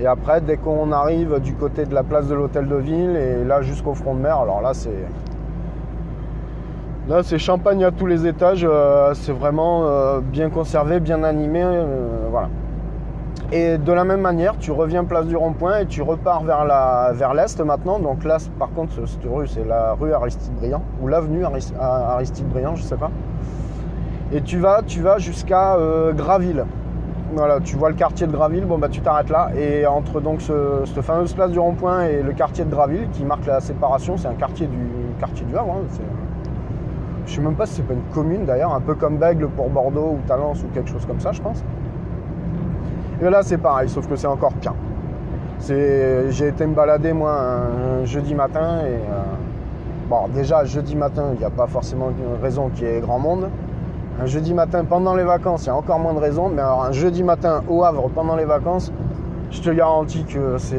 Et 0.00 0.06
après, 0.06 0.40
dès 0.40 0.56
qu'on 0.56 0.92
arrive 0.92 1.40
du 1.40 1.54
côté 1.54 1.84
de 1.84 1.94
la 1.94 2.02
place 2.02 2.28
de 2.28 2.34
l'hôtel 2.34 2.66
de 2.66 2.76
ville 2.76 3.16
et 3.16 3.44
là 3.44 3.62
jusqu'au 3.62 3.94
front 3.94 4.14
de 4.14 4.20
mer, 4.20 4.36
alors 4.38 4.60
là, 4.60 4.74
c'est 4.74 5.04
Là, 7.08 7.22
c'est 7.22 7.38
champagne 7.38 7.84
à 7.84 7.92
tous 7.92 8.06
les 8.06 8.26
étages. 8.26 8.66
euh, 8.68 9.14
c'est 9.14 9.32
vraiment 9.32 9.84
euh, 9.84 10.20
bien 10.20 10.50
conservé, 10.50 10.98
bien 10.98 11.22
animé. 11.22 11.62
euh, 11.62 12.26
voilà. 12.30 12.48
Et 13.52 13.78
de 13.78 13.92
la 13.92 14.02
même 14.02 14.20
manière, 14.22 14.58
tu 14.58 14.72
reviens 14.72 15.04
place 15.04 15.26
du 15.26 15.36
rond-point 15.36 15.78
et 15.80 15.86
tu 15.86 16.02
repars 16.02 16.42
vers 16.42 16.64
la 16.64 17.12
vers 17.14 17.32
l'est 17.32 17.60
maintenant. 17.60 18.00
Donc 18.00 18.24
là, 18.24 18.38
par 18.58 18.70
contre, 18.72 18.94
cette 19.06 19.20
rue, 19.32 19.46
c'est 19.46 19.64
la 19.64 19.92
rue 19.92 20.12
Aristide 20.12 20.52
Briand 20.54 20.82
ou 21.00 21.06
l'avenue 21.06 21.44
Aristide 21.78 22.48
Briand, 22.48 22.74
je 22.74 22.82
sais 22.82 22.96
pas. 22.96 23.10
Et 24.32 24.40
tu 24.42 24.58
vas, 24.58 24.80
tu 24.84 25.00
vas 25.00 25.18
jusqu'à 25.18 25.76
Graville. 26.16 26.64
Voilà, 27.36 27.60
tu 27.60 27.76
vois 27.76 27.90
le 27.90 27.94
quartier 27.94 28.26
de 28.26 28.32
Graville. 28.32 28.64
Bon 28.64 28.78
bah, 28.78 28.88
tu 28.88 29.00
t'arrêtes 29.00 29.30
là. 29.30 29.50
Et 29.56 29.86
entre 29.86 30.20
donc 30.20 30.40
ce- 30.40 30.82
cette 30.84 31.02
fameuse 31.02 31.32
place 31.32 31.52
du 31.52 31.60
rond-point 31.60 32.02
et 32.06 32.22
le 32.22 32.32
quartier 32.32 32.64
de 32.64 32.70
Graville, 32.70 33.08
qui 33.12 33.24
marque 33.24 33.46
la 33.46 33.60
séparation, 33.60 34.16
c'est 34.16 34.26
un 34.26 34.34
quartier 34.34 34.66
du 34.66 34.78
quartier 35.20 35.46
du 35.46 35.56
Havre. 35.56 35.76
hein, 35.82 35.84
je 37.26 37.34
sais 37.34 37.40
même 37.40 37.54
pas 37.54 37.66
si 37.66 37.74
c'est 37.74 37.86
pas 37.86 37.94
une 37.94 38.14
commune 38.14 38.44
d'ailleurs, 38.44 38.72
un 38.72 38.80
peu 38.80 38.94
comme 38.94 39.18
Bègle 39.18 39.48
pour 39.48 39.68
Bordeaux 39.68 40.16
ou 40.16 40.18
Talence 40.26 40.62
ou 40.62 40.68
quelque 40.72 40.88
chose 40.88 41.04
comme 41.06 41.20
ça, 41.20 41.32
je 41.32 41.42
pense. 41.42 41.62
Et 43.20 43.28
là, 43.28 43.42
c'est 43.42 43.58
pareil, 43.58 43.88
sauf 43.88 44.06
que 44.06 44.16
c'est 44.16 44.26
encore 44.26 44.52
pire. 44.54 44.74
J'ai 45.66 46.46
été 46.46 46.66
me 46.66 46.74
balader 46.74 47.12
moi 47.12 47.32
un 47.32 48.04
jeudi 48.04 48.34
matin 48.34 48.80
et 48.86 48.92
euh, 48.92 49.22
bon, 50.08 50.28
déjà 50.28 50.64
jeudi 50.64 50.94
matin, 50.94 51.30
il 51.32 51.38
n'y 51.38 51.44
a 51.44 51.50
pas 51.50 51.66
forcément 51.66 52.10
une 52.10 52.42
raison 52.42 52.68
qu'il 52.68 52.86
y 52.86 52.90
ait 52.90 53.00
grand 53.00 53.18
monde. 53.18 53.48
Un 54.20 54.26
jeudi 54.26 54.54
matin 54.54 54.84
pendant 54.84 55.14
les 55.14 55.24
vacances, 55.24 55.64
il 55.64 55.68
y 55.68 55.70
a 55.70 55.76
encore 55.76 55.98
moins 55.98 56.14
de 56.14 56.20
raisons. 56.20 56.48
Mais 56.48 56.62
alors 56.62 56.84
un 56.84 56.92
jeudi 56.92 57.22
matin 57.22 57.62
au 57.68 57.82
Havre 57.84 58.08
pendant 58.14 58.36
les 58.36 58.44
vacances, 58.44 58.92
je 59.50 59.60
te 59.62 59.70
garantis 59.70 60.24
que 60.24 60.58
c'est, 60.58 60.76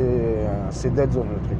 c'est 0.70 0.94
dead 0.94 1.12
zone 1.12 1.28
le 1.34 1.48
truc. 1.48 1.58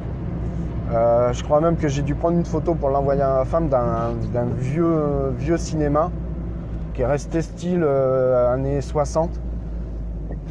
Euh, 0.92 1.32
je 1.34 1.44
crois 1.44 1.60
même 1.60 1.76
que 1.76 1.88
j'ai 1.88 2.02
dû 2.02 2.14
prendre 2.14 2.38
une 2.38 2.46
photo 2.46 2.74
pour 2.74 2.88
l'envoyer 2.88 3.20
à 3.20 3.34
ma 3.34 3.44
femme 3.44 3.68
d'un, 3.68 4.14
vieux, 4.56 5.56
cinéma 5.58 6.10
qui 6.94 7.02
est 7.02 7.06
resté 7.06 7.42
style 7.42 7.82
euh, 7.82 8.52
années 8.52 8.80
60. 8.80 9.28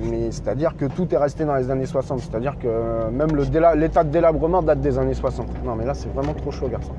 Mais 0.04 0.30
c'est-à-dire 0.32 0.78
que 0.78 0.86
tout 0.86 1.12
est 1.14 1.18
resté 1.18 1.44
dans 1.44 1.56
les 1.56 1.72
années 1.72 1.88
60. 1.88 2.20
C'est-à-dire 2.20 2.60
que 2.60 2.68
euh, 2.68 3.10
même 3.10 3.30
l'état 3.36 4.04
de 4.04 4.10
délabrement 4.10 4.62
date 4.62 4.80
des 4.80 5.00
années 5.00 5.16
60. 5.16 5.48
Non 5.66 5.76
mais 5.76 5.86
là 5.86 5.96
c'est 5.96 6.10
vraiment 6.14 6.34
trop 6.34 6.52
chaud 6.52 6.68
garçon. 6.68 6.94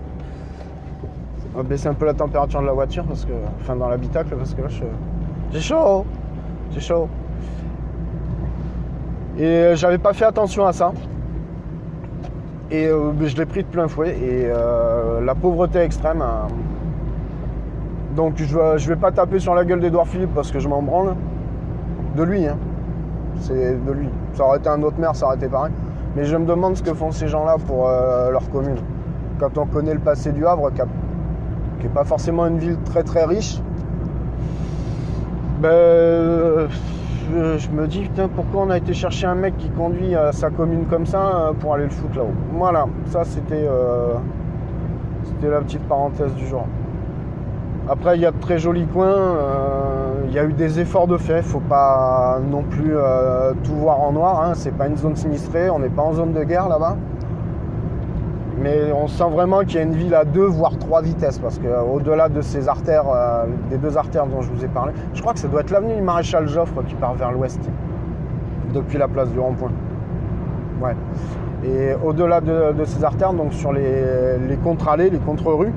On 1.54 1.58
va 1.58 1.62
baisser 1.62 1.86
un 1.86 1.94
peu 1.94 2.06
la 2.06 2.14
température 2.14 2.60
de 2.60 2.66
la 2.66 2.72
voiture 2.72 3.04
parce 3.04 3.24
que. 3.24 3.32
Enfin 3.60 3.76
dans 3.76 3.88
l'habitacle 3.88 4.34
parce 4.36 4.52
que 4.52 4.62
là. 4.62 4.68
J'ai 5.52 5.60
chaud 5.60 6.04
J'ai 6.72 6.80
chaud. 6.80 7.08
Et 9.38 9.70
j'avais 9.76 9.98
pas 9.98 10.12
fait 10.12 10.24
attention 10.24 10.66
à 10.66 10.72
ça. 10.72 10.92
Et 12.70 12.86
euh, 12.86 13.12
je 13.26 13.36
l'ai 13.36 13.46
pris 13.46 13.62
de 13.62 13.68
plein 13.68 13.88
fouet. 13.88 14.10
Et 14.10 14.46
euh, 14.46 15.20
la 15.20 15.34
pauvreté 15.34 15.78
extrême. 15.80 16.22
euh, 16.22 16.48
Donc 18.14 18.34
je 18.36 18.58
je 18.76 18.88
vais 18.88 18.96
pas 18.96 19.12
taper 19.12 19.38
sur 19.38 19.54
la 19.54 19.64
gueule 19.64 19.80
d'Edouard 19.80 20.06
Philippe 20.06 20.34
parce 20.34 20.50
que 20.50 20.58
je 20.58 20.68
m'en 20.68 20.82
branle. 20.82 21.14
De 22.16 22.22
lui, 22.22 22.46
hein. 22.46 22.56
C'est 23.40 23.84
de 23.84 23.92
lui. 23.92 24.08
Ça 24.34 24.44
aurait 24.44 24.58
été 24.58 24.68
un 24.68 24.82
autre 24.82 24.98
maire, 24.98 25.14
ça 25.14 25.26
aurait 25.26 25.36
été 25.36 25.46
pareil. 25.48 25.72
Mais 26.16 26.24
je 26.24 26.36
me 26.36 26.44
demande 26.46 26.76
ce 26.76 26.82
que 26.82 26.92
font 26.92 27.12
ces 27.12 27.28
gens-là 27.28 27.56
pour 27.66 27.88
euh, 27.88 28.30
leur 28.30 28.50
commune. 28.50 28.78
Quand 29.38 29.56
on 29.56 29.66
connaît 29.66 29.94
le 29.94 30.00
passé 30.00 30.32
du 30.32 30.44
Havre, 30.46 30.70
qui 30.72 31.86
n'est 31.86 31.92
pas 31.92 32.04
forcément 32.04 32.46
une 32.46 32.58
ville 32.58 32.78
très 32.84 33.04
très 33.04 33.24
riche, 33.24 33.60
ben, 35.60 36.68
je, 37.32 37.70
me 37.70 37.86
dis, 37.86 38.02
putain, 38.02 38.28
pourquoi 38.28 38.62
on 38.62 38.70
a 38.70 38.76
été 38.78 38.94
chercher 38.94 39.26
un 39.26 39.34
mec 39.34 39.56
qui 39.58 39.70
conduit 39.70 40.14
sa 40.32 40.50
commune 40.50 40.86
comme 40.86 41.06
ça 41.06 41.48
euh, 41.48 41.52
pour 41.52 41.74
aller 41.74 41.84
le 41.84 41.90
foutre 41.90 42.16
là-haut? 42.16 42.34
Voilà, 42.52 42.86
ça 43.06 43.24
c'était 43.24 43.66
euh, 43.66 44.14
c'était 45.24 45.50
la 45.50 45.60
petite 45.60 45.82
parenthèse 45.82 46.34
du 46.34 46.46
jour. 46.46 46.64
Après, 47.88 48.16
il 48.16 48.22
y 48.22 48.26
a 48.26 48.30
de 48.30 48.38
très 48.38 48.58
jolis 48.58 48.86
coins. 48.86 49.06
euh, 49.06 50.24
Il 50.26 50.34
y 50.34 50.38
a 50.38 50.44
eu 50.44 50.52
des 50.52 50.78
efforts 50.80 51.06
de 51.06 51.16
fait. 51.16 51.42
Faut 51.42 51.60
pas 51.60 52.38
non 52.50 52.62
plus 52.62 52.94
tout 53.64 53.74
voir 53.74 54.00
en 54.00 54.12
noir. 54.12 54.42
Hein. 54.42 54.52
C'est 54.54 54.76
pas 54.76 54.88
une 54.88 54.96
zone 54.96 55.16
sinistrée. 55.16 55.70
On 55.70 55.78
n'est 55.78 55.88
pas 55.88 56.02
en 56.02 56.12
zone 56.12 56.34
de 56.34 56.44
guerre 56.44 56.68
là-bas. 56.68 56.96
On 58.94 59.06
sent 59.06 59.30
vraiment 59.30 59.60
qu'il 59.60 59.76
y 59.76 59.78
a 59.78 59.82
une 59.82 59.94
ville 59.94 60.14
à 60.14 60.24
deux, 60.24 60.44
voire 60.46 60.76
trois 60.78 61.02
vitesses. 61.02 61.38
Parce 61.38 61.58
qu'au-delà 61.58 62.28
de 62.28 62.40
ces 62.40 62.68
artères, 62.68 63.04
euh, 63.12 63.44
des 63.70 63.78
deux 63.78 63.96
artères 63.96 64.26
dont 64.26 64.42
je 64.42 64.50
vous 64.50 64.64
ai 64.64 64.68
parlé, 64.68 64.92
je 65.14 65.20
crois 65.20 65.32
que 65.32 65.38
ça 65.38 65.48
doit 65.48 65.60
être 65.60 65.70
l'avenue 65.70 65.94
du 65.94 66.02
Maréchal 66.02 66.48
Joffre 66.48 66.82
qui 66.86 66.94
part 66.94 67.14
vers 67.14 67.32
l'ouest. 67.32 67.60
Depuis 68.74 68.98
la 68.98 69.08
place 69.08 69.30
du 69.30 69.38
rond-point. 69.38 69.70
Ouais. 70.82 70.94
Et 71.64 71.94
au-delà 72.04 72.40
de, 72.40 72.84
ces 72.84 73.02
artères, 73.02 73.32
donc 73.32 73.52
sur 73.52 73.72
les, 73.72 74.56
contre-allées, 74.62 75.10
les 75.10 75.18
contre-rues, 75.18 75.72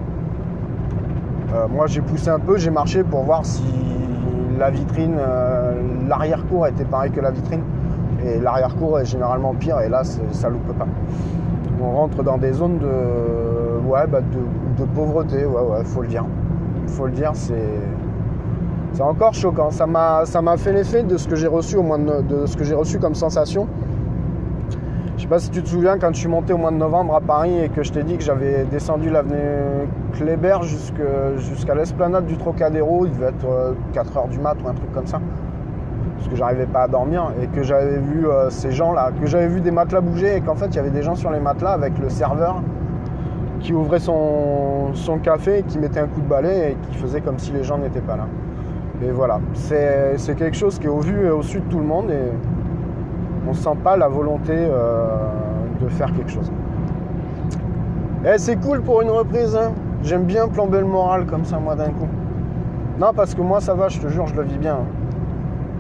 euh, 1.54 1.68
moi 1.68 1.88
j'ai 1.88 2.02
poussé 2.02 2.30
un 2.30 2.40
peu, 2.40 2.58
j'ai 2.58 2.70
marché 2.70 3.04
pour 3.04 3.24
voir 3.24 3.46
si 3.46 3.64
la 4.60 4.70
vitrine, 4.70 5.16
euh, 5.18 5.74
l'arrière-cour 6.08 6.68
était 6.68 6.86
pareil 6.86 7.12
que 7.12 7.20
la 7.20 7.32
vitrine. 7.32 7.64
Et 8.24 8.40
l'arrière-cour 8.40 9.00
est 9.00 9.06
généralement 9.06 9.56
pire 9.56 9.80
et 9.80 9.90
là 9.90 10.04
ça 10.04 10.50
loupe 10.50 10.78
pas. 10.78 10.86
On 11.82 11.92
rentre 11.92 12.24
dans 12.24 12.38
des 12.38 12.54
zones 12.54 12.78
de, 12.78 13.88
ouais, 13.88 14.06
bah, 14.08 14.22
de, 14.22 14.86
pauvreté, 14.96 15.46
ouais, 15.46 15.84
faut 15.84 16.02
le 16.02 16.08
dire. 16.08 16.26
Faut 16.88 17.06
le 17.06 17.12
dire, 17.12 17.32
c'est. 17.34 17.80
C'est 18.94 19.04
encore 19.04 19.34
choquant. 19.34 19.72
Ça 19.72 19.88
m'a, 19.88 20.58
fait 20.58 20.74
l'effet 20.74 21.04
de 21.04 21.16
ce 21.16 21.28
que 21.28 21.36
j'ai 21.36 21.48
reçu 21.48 21.78
au 21.78 21.84
mois 21.84 21.98
de, 21.98 22.46
ce 22.46 22.58
que 22.58 22.66
j'ai 22.66 22.76
reçu 22.76 23.00
comme 23.00 23.16
sensation. 23.16 23.68
Je 25.16 25.22
sais 25.22 25.30
pas 25.30 25.40
si 25.40 25.50
tu 25.50 25.62
te 25.64 25.70
souviens 25.70 25.98
quand 25.98 26.14
je 26.14 26.20
suis 26.20 26.28
monté 26.28 26.52
au 26.52 26.58
mois 26.58 26.72
de 26.72 26.76
novembre 26.76 27.16
à 27.16 27.22
Paris 27.22 27.58
et 27.58 27.70
que 27.70 27.84
je 27.84 27.92
t'ai 27.94 28.04
dit 28.04 28.18
que 28.18 28.24
j'avais 28.24 28.66
descendu 28.66 29.10
l'avenue 29.10 29.88
Kléber 30.14 30.58
jusqu'à 31.38 31.74
l'esplanade 31.74 32.26
du 32.26 32.36
Trocadéro. 32.36 33.06
Il 33.06 33.14
devait 33.14 33.28
être 33.28 33.76
4h 33.94 34.30
du 34.30 34.40
mat 34.40 34.58
ou 34.64 34.68
un 34.68 34.74
truc 34.74 34.92
comme 34.94 35.08
ça. 35.08 35.22
Parce 36.22 36.30
que 36.30 36.36
j'arrivais 36.36 36.68
pas 36.68 36.84
à 36.84 36.88
dormir 36.88 37.32
et 37.42 37.48
que 37.48 37.64
j'avais 37.64 37.98
vu 37.98 38.28
euh, 38.28 38.52
ces 38.52 38.72
gens-là, 38.72 39.10
que 39.20 39.26
j'avais 39.26 39.48
vu 39.48 39.60
des 39.60 39.72
matelas 39.72 40.02
bouger 40.02 40.36
et 40.36 40.42
qu'en 40.42 40.54
fait 40.54 40.68
il 40.68 40.76
y 40.76 40.80
avait 40.80 40.92
des 40.92 41.02
gens 41.02 41.16
sur 41.16 41.32
les 41.32 41.40
matelas 41.40 41.72
avec 41.72 41.98
le 41.98 42.10
serveur 42.10 42.62
qui 43.60 43.74
ouvrait 43.74 43.98
son, 43.98 44.94
son 44.94 45.18
café, 45.18 45.64
qui 45.68 45.80
mettait 45.80 46.00
un 46.00 46.06
coup 46.06 46.22
de 46.22 46.28
balai 46.28 46.74
et 46.74 46.78
qui 46.92 46.98
faisait 47.00 47.22
comme 47.22 47.40
si 47.40 47.52
les 47.52 47.64
gens 47.64 47.80
n'étaient 47.80 48.02
pas 48.02 48.18
là. 48.18 48.28
Et 49.04 49.10
voilà, 49.10 49.40
c'est 49.56 50.36
quelque 50.38 50.56
chose 50.56 50.78
qui 50.78 50.86
est 50.86 50.90
au 50.90 51.00
vu 51.00 51.26
et 51.26 51.32
au 51.32 51.42
su 51.42 51.60
de 51.60 51.66
tout 51.66 51.80
le 51.80 51.86
monde 51.86 52.12
et 52.12 52.32
on 53.50 53.54
sent 53.54 53.78
pas 53.84 53.98
la 53.98 54.08
volonté 54.08 54.54
euh, 54.54 55.08
de 55.82 55.88
faire 55.90 56.14
quelque 56.14 56.30
chose. 56.30 56.52
Et 58.26 58.38
c'est 58.38 58.58
cool 58.58 58.84
pour 58.84 59.02
une 59.02 59.10
reprise, 59.10 59.56
hein. 59.56 59.72
j'aime 60.04 60.26
bien 60.26 60.48
plomber 60.48 60.82
le 60.82 60.86
moral 60.86 61.26
comme 61.26 61.46
ça 61.46 61.58
moi 61.58 61.74
d'un 61.74 61.90
coup. 61.90 62.08
Non 63.00 63.12
parce 63.16 63.34
que 63.34 63.42
moi 63.42 63.60
ça 63.60 63.74
va, 63.74 63.88
je 63.88 64.00
te 64.00 64.08
jure, 64.08 64.28
je 64.28 64.36
le 64.36 64.44
vis 64.44 64.60
bien. 64.60 64.78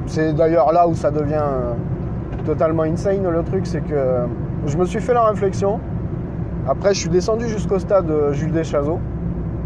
C'est 0.08 0.34
d'ailleurs 0.34 0.72
là 0.74 0.88
où 0.88 0.96
ça 0.96 1.12
devient 1.12 1.36
euh, 1.36 1.74
totalement 2.46 2.84
insane 2.84 3.27
le 3.27 3.43
truc, 3.43 3.65
c'est 3.65 3.81
que 3.81 3.93
euh, 3.93 4.25
je 4.65 4.77
me 4.77 4.86
suis 4.86 5.00
fait 5.00 5.13
la 5.13 5.24
réflexion. 5.24 5.79
Après 6.67 6.93
je 6.93 7.00
suis 7.00 7.10
descendu 7.10 7.48
jusqu'au 7.48 7.79
stade 7.79 8.10
euh, 8.10 8.34
Jules 8.34 8.51
Deschazos, 8.51 9.00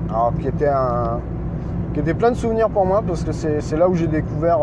alors 0.09 0.33
qui 0.39 0.47
était 0.47 0.67
un, 0.67 1.19
qui 1.93 1.99
était 1.99 2.13
plein 2.13 2.31
de 2.31 2.35
souvenirs 2.35 2.69
pour 2.69 2.85
moi 2.85 3.01
parce 3.05 3.23
que 3.23 3.31
c'est 3.31 3.77
là 3.77 3.87
où 3.89 3.95
j'ai 3.95 4.07
découvert 4.07 4.59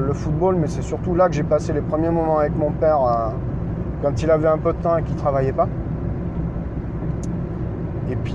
le 0.00 0.12
football, 0.12 0.56
mais 0.56 0.66
c'est 0.66 0.82
surtout 0.82 1.14
là 1.14 1.28
que 1.28 1.34
j'ai 1.34 1.44
passé 1.44 1.72
les 1.72 1.80
premiers 1.80 2.10
moments 2.10 2.38
avec 2.38 2.56
mon 2.56 2.70
père 2.72 2.98
quand 4.02 4.22
il 4.22 4.30
avait 4.30 4.48
un 4.48 4.58
peu 4.58 4.72
de 4.72 4.78
temps 4.78 4.96
et 4.96 5.02
qu'il 5.02 5.14
travaillait 5.14 5.52
pas. 5.52 5.68
Et 8.10 8.16
puis 8.16 8.34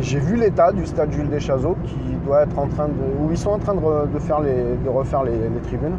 j'ai 0.00 0.18
vu 0.18 0.36
l'état 0.36 0.72
du 0.72 0.84
stade 0.86 1.12
Jules 1.12 1.28
Deschazos 1.28 1.76
qui 1.84 1.98
doit 2.24 2.42
être 2.42 2.58
en 2.58 2.66
train 2.66 2.88
de, 2.88 2.92
où 3.22 3.30
ils 3.30 3.38
sont 3.38 3.50
en 3.50 3.58
train 3.58 3.74
de, 3.74 3.80
re- 3.80 4.10
de 4.12 4.18
faire 4.18 4.40
de 4.40 4.88
refaire 4.88 5.22
les, 5.24 5.32
tribunes. 5.62 5.96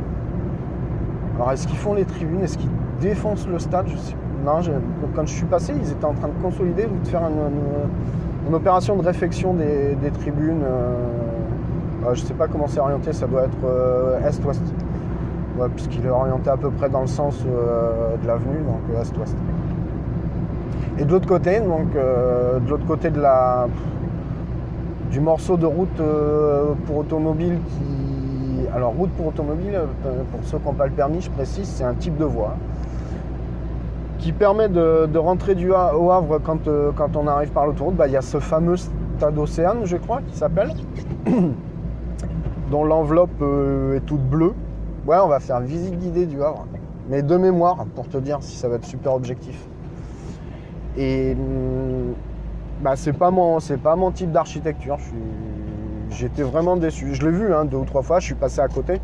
Alors 1.35 1.51
est-ce 1.51 1.67
qu'ils 1.67 1.77
font 1.77 1.93
les 1.93 2.05
tribunes? 2.05 2.41
Est-ce 2.41 2.57
qu'ils 2.57 2.69
défoncent 2.99 3.47
le 3.47 3.59
stade? 3.59 3.87
Non, 4.45 4.59
quand 5.15 5.25
je 5.25 5.33
suis 5.33 5.45
passé, 5.45 5.73
ils 5.81 5.91
étaient 5.91 6.05
en 6.05 6.13
train 6.13 6.27
de 6.27 6.41
consolider 6.41 6.85
ou 6.85 7.03
de 7.03 7.07
faire 7.07 7.21
une, 7.23 8.53
opération 8.53 8.95
de 8.95 9.01
réfection 9.01 9.53
des, 9.53 10.11
tribunes. 10.11 10.63
euh, 10.63 10.93
euh, 12.05 12.13
je 12.13 12.21
sais 12.21 12.33
pas 12.33 12.47
comment 12.47 12.67
c'est 12.67 12.79
orienté, 12.79 13.11
ça 13.13 13.27
doit 13.27 13.43
être 13.43 13.65
euh, 13.65 14.19
est-ouest. 14.27 14.61
Ouais, 15.57 15.67
puisqu'il 15.75 16.05
est 16.05 16.09
orienté 16.09 16.49
à 16.49 16.57
peu 16.57 16.69
près 16.69 16.89
dans 16.89 17.01
le 17.01 17.07
sens 17.07 17.43
euh, 17.45 18.15
de 18.21 18.27
l'avenue, 18.27 18.59
donc 18.59 19.01
est-ouest. 19.01 19.35
Et 20.99 21.05
de 21.05 21.11
l'autre 21.11 21.27
côté, 21.27 21.59
donc 21.59 21.95
euh, 21.95 22.59
de 22.59 22.69
l'autre 22.69 22.85
côté 22.87 23.11
de 23.11 23.19
la 23.19 23.67
du 25.11 25.19
morceau 25.19 25.55
de 25.55 25.65
route 25.65 25.99
euh, 25.99 26.73
pour 26.85 26.97
automobile 26.97 27.59
qui. 27.69 28.67
Alors 28.75 28.93
route 28.93 29.11
pour 29.11 29.27
automobile, 29.27 29.75
euh, 29.75 30.23
pour 30.31 30.43
ceux 30.43 30.57
qui 30.57 30.65
n'ont 30.65 30.73
pas 30.73 30.87
le 30.87 30.91
permis, 30.91 31.21
je 31.21 31.29
précise, 31.29 31.67
c'est 31.67 31.83
un 31.83 31.93
type 31.93 32.17
de 32.17 32.25
voie 32.25 32.55
qui 34.17 34.31
permet 34.31 34.67
de, 34.67 35.05
de 35.05 35.17
rentrer 35.19 35.53
du 35.53 35.71
au 35.71 36.11
Havre 36.11 36.39
quand, 36.43 36.67
quand 36.95 37.15
on 37.15 37.27
arrive 37.27 37.49
par 37.51 37.67
l'autoroute. 37.67 37.95
Bah, 37.95 38.07
Il 38.07 38.13
y 38.13 38.17
a 38.17 38.21
ce 38.21 38.39
fameux 38.39 38.75
stade 38.75 39.37
Océane, 39.37 39.81
je 39.85 39.97
crois, 39.97 40.21
qui 40.27 40.35
s'appelle, 40.35 40.71
dont 42.71 42.83
l'enveloppe 42.83 43.41
est 43.95 44.05
toute 44.07 44.23
bleue. 44.27 44.53
Ouais, 45.05 45.17
on 45.23 45.27
va 45.27 45.39
faire 45.39 45.61
visite 45.61 45.97
guidée 45.99 46.25
du 46.25 46.41
Havre, 46.41 46.65
mais 47.09 47.21
de 47.21 47.37
mémoire 47.37 47.85
pour 47.95 48.09
te 48.09 48.17
dire 48.17 48.39
si 48.41 48.57
ça 48.57 48.67
va 48.67 48.75
être 48.75 48.85
super 48.85 49.13
objectif. 49.13 49.67
Et 50.97 51.33
hum, 51.33 52.13
bah, 52.81 52.95
c'est 52.95 53.13
pas 53.13 53.31
mon 53.31 53.59
pas 53.83 53.95
mon 53.95 54.11
type 54.11 54.31
d'architecture. 54.31 54.97
J'étais 56.09 56.43
vraiment 56.43 56.77
déçu. 56.77 57.13
Je 57.13 57.25
l'ai 57.25 57.31
vu 57.31 57.53
hein, 57.53 57.65
deux 57.65 57.77
ou 57.77 57.85
trois 57.85 58.01
fois. 58.01 58.19
Je 58.19 58.25
suis 58.25 58.35
passé 58.35 58.59
à 58.59 58.67
côté. 58.67 58.99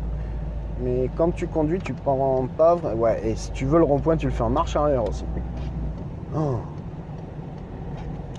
Mais 0.82 1.08
quand 1.16 1.30
tu 1.34 1.46
conduis, 1.46 1.78
tu 1.78 1.92
prends 1.92 2.46
pas. 2.56 2.76
Ouais. 2.96 3.20
Et 3.24 3.36
si 3.36 3.52
tu 3.52 3.64
veux 3.64 3.78
le 3.78 3.84
rond-point, 3.84 4.16
tu 4.16 4.26
le 4.26 4.32
fais 4.32 4.42
en 4.42 4.50
marche 4.50 4.74
arrière 4.76 5.08
aussi. 5.08 5.24
Oh. 6.36 6.56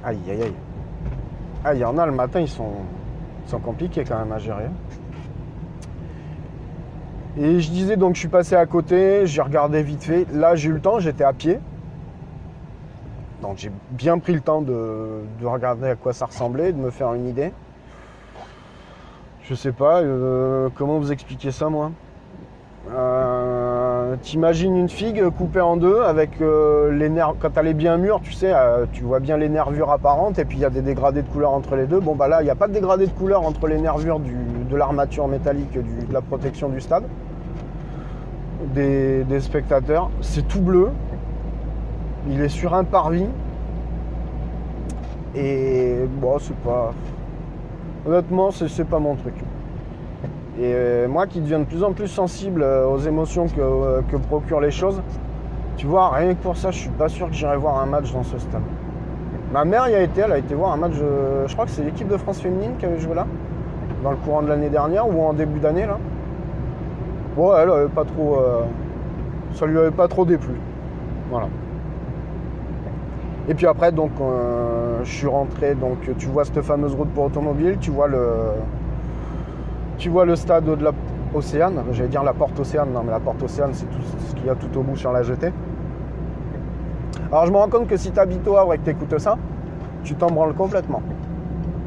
Aïe 0.04 0.20
aïe 0.30 0.42
aïe. 0.44 0.54
Ah, 1.64 1.74
il 1.74 1.80
y 1.80 1.86
en 1.86 1.98
a 1.98 2.06
le 2.06 2.12
matin, 2.12 2.42
ils 2.42 2.48
sont, 2.48 2.74
ils 3.46 3.50
sont 3.50 3.60
compliqués 3.60 4.04
quand 4.04 4.20
même 4.20 4.32
à 4.32 4.38
gérer. 4.38 4.70
Et 7.38 7.60
je 7.60 7.72
disais 7.72 7.98
donc, 7.98 8.16
je 8.16 8.20
suis 8.20 8.30
passé 8.30 8.56
à 8.56 8.66
côté, 8.66 9.26
j'ai 9.26 9.42
regardé 9.42 9.82
vite 9.82 10.04
fait. 10.04 10.26
Là, 10.32 10.56
j'ai 10.56 10.70
eu 10.70 10.74
le 10.74 10.80
temps, 10.80 11.00
j'étais 11.00 11.24
à 11.24 11.34
pied. 11.34 11.60
Donc 13.46 13.58
j'ai 13.58 13.72
bien 13.92 14.18
pris 14.18 14.34
le 14.34 14.40
temps 14.42 14.62
de, 14.62 15.22
de 15.40 15.46
regarder 15.46 15.90
à 15.90 15.96
quoi 15.96 16.14
ça 16.14 16.26
ressemblait, 16.26 16.72
de 16.72 16.78
me 16.80 16.90
faire 16.90 17.14
une 17.14 17.28
idée. 17.28 17.52
Je 19.44 19.54
sais 19.54 19.72
pas, 19.72 20.02
euh, 20.02 20.70
comment 20.74 20.98
vous 20.98 21.12
expliquer 21.12 21.52
ça 21.52 21.70
moi? 21.70 21.92
Euh, 22.92 24.16
T'imagines 24.24 24.76
une 24.76 24.90
figue 24.90 25.30
coupée 25.30 25.62
en 25.62 25.78
deux 25.78 26.02
avec 26.02 26.42
euh, 26.42 26.92
les 26.92 27.10
nerfs, 27.10 27.36
quand 27.40 27.56
elle 27.58 27.68
est 27.68 27.74
bien 27.76 27.98
mûre, 27.98 28.20
tu 28.24 28.32
sais, 28.32 28.52
tu 28.94 29.04
vois 29.04 29.20
bien 29.20 29.38
les 29.38 29.50
nervures 29.50 29.92
apparentes 29.92 30.40
et 30.40 30.46
puis 30.46 30.58
il 30.58 30.62
y 30.62 30.66
a 30.66 30.72
des 30.72 30.82
dégradés 30.82 31.22
de 31.22 31.28
couleur 31.28 31.52
entre 31.52 31.76
les 31.76 31.86
deux. 31.86 32.00
Bon 32.00 32.16
bah 32.16 32.28
là, 32.28 32.42
il 32.42 32.46
n'y 32.46 32.50
a 32.52 32.56
pas 32.56 32.68
de 32.68 32.74
dégradé 32.74 33.06
de 33.06 33.12
couleur 33.12 33.44
entre 33.46 33.68
les 33.68 33.78
nervures 33.78 34.20
de 34.20 34.76
l'armature 34.76 35.28
métallique 35.28 35.72
du- 35.74 36.06
de 36.08 36.14
la 36.14 36.22
protection 36.22 36.70
du 36.70 36.82
stade, 36.82 37.04
des 38.74 39.40
spectateurs. 39.40 40.10
C'est 40.22 40.48
tout 40.48 40.62
bleu, 40.62 40.90
il 42.30 42.42
est 42.42 42.50
sur 42.50 42.74
un 42.74 42.84
parvis. 42.84 43.28
Et 45.36 45.96
bon, 46.22 46.38
c'est 46.40 46.56
pas. 46.58 46.94
Honnêtement, 48.08 48.52
c'est 48.52 48.88
pas 48.88 49.00
mon 49.00 49.16
truc. 49.16 49.36
Et 50.58 50.72
euh, 50.74 51.08
moi 51.08 51.28
qui 51.28 51.42
deviens 51.42 51.60
de 51.60 51.66
plus 51.66 51.84
en 51.84 51.92
plus 51.92 52.08
sensible 52.08 52.64
euh, 52.64 52.88
aux 52.88 53.00
émotions 53.00 53.48
que, 53.48 53.60
euh, 53.60 54.02
que 54.10 54.16
procurent 54.16 54.62
les 54.62 54.72
choses, 54.72 55.02
tu 55.76 55.86
vois, 55.86 56.10
rien 56.12 56.34
que 56.34 56.42
pour 56.42 56.56
ça, 56.56 56.72
je 56.72 56.80
suis 56.80 56.90
pas 56.90 57.10
sûr 57.10 57.28
que 57.28 57.34
j'irai 57.34 57.58
voir 57.58 57.82
un 57.82 57.86
match 57.86 58.14
dans 58.14 58.24
ce 58.24 58.38
stade. 58.38 58.62
Ma 59.52 59.66
mère 59.66 59.90
y 59.90 59.96
a 59.96 60.02
été, 60.02 60.22
elle 60.22 60.32
a 60.32 60.38
été 60.38 60.56
voir 60.56 60.72
un 60.72 60.78
match, 60.78 60.94
je 60.94 61.54
crois 61.54 61.66
que 61.66 61.72
c'est 61.72 61.84
l'équipe 61.84 62.08
de 62.08 62.18
France 62.18 62.40
féminine 62.40 62.72
qui 62.80 62.86
avait 62.86 63.00
joué 63.00 63.16
là, 63.16 63.28
dans 64.04 64.12
le 64.12 64.18
courant 64.18 64.42
de 64.42 64.48
l'année 64.48 64.70
dernière 64.70 65.08
ou 65.08 65.22
en 65.22 65.34
début 65.34 65.60
d'année 65.60 65.86
là. 65.86 65.98
Bon, 67.36 67.54
elle 67.58 67.70
avait 67.70 67.90
pas 67.90 68.06
trop. 68.06 68.38
euh, 68.38 68.64
ça 69.54 69.66
lui 69.66 69.78
avait 69.78 69.92
pas 69.92 70.08
trop 70.08 70.24
déplu. 70.26 70.54
Voilà. 71.30 71.48
Et 73.48 73.54
puis 73.54 73.68
après, 73.68 73.92
donc, 73.92 74.12
euh, 74.20 75.00
je 75.04 75.12
suis 75.12 75.28
rentré. 75.28 75.76
Donc, 75.76 75.98
tu 76.18 76.28
vois 76.28 76.46
cette 76.46 76.62
fameuse 76.62 76.96
route 76.96 77.10
pour 77.10 77.26
automobile, 77.26 77.78
tu 77.80 77.92
vois 77.92 78.08
le, 78.08 78.28
tu 79.98 80.10
vois 80.10 80.26
le 80.26 80.36
stade 80.36 80.66
de 80.66 80.84
la 80.84 80.92
Océane. 81.34 81.84
J'allais 81.92 82.10
dire 82.10 82.24
la 82.24 82.34
porte 82.34 82.60
Océane, 82.60 82.92
non, 82.92 83.04
mais 83.04 83.12
la 83.12 83.20
porte 83.20 83.44
Océane, 83.44 83.72
c'est 83.74 83.86
tout 83.86 84.02
ce 84.30 84.36
qu'il 84.36 84.46
y 84.46 84.50
a 84.50 84.56
tout 84.56 84.76
au 84.78 84.82
bout 84.82 84.96
sur 84.96 85.12
la 85.12 85.22
jetée. 85.22 85.52
Alors, 87.32 87.46
je 87.46 87.52
me 87.52 87.58
rends 87.58 87.70
compte 87.70 87.88
que 87.88 87.98
si 87.98 88.12
tu 88.12 88.20
habites 88.20 88.48
au 88.48 88.58
Havre 88.58 88.74
et 88.74 88.78
que 88.80 88.86
tu 88.86 88.92
écoutes 88.92 89.20
ça, 89.20 89.38
tu 90.04 90.16
t'en 90.16 90.32
branles 90.32 90.54
complètement. 90.54 91.02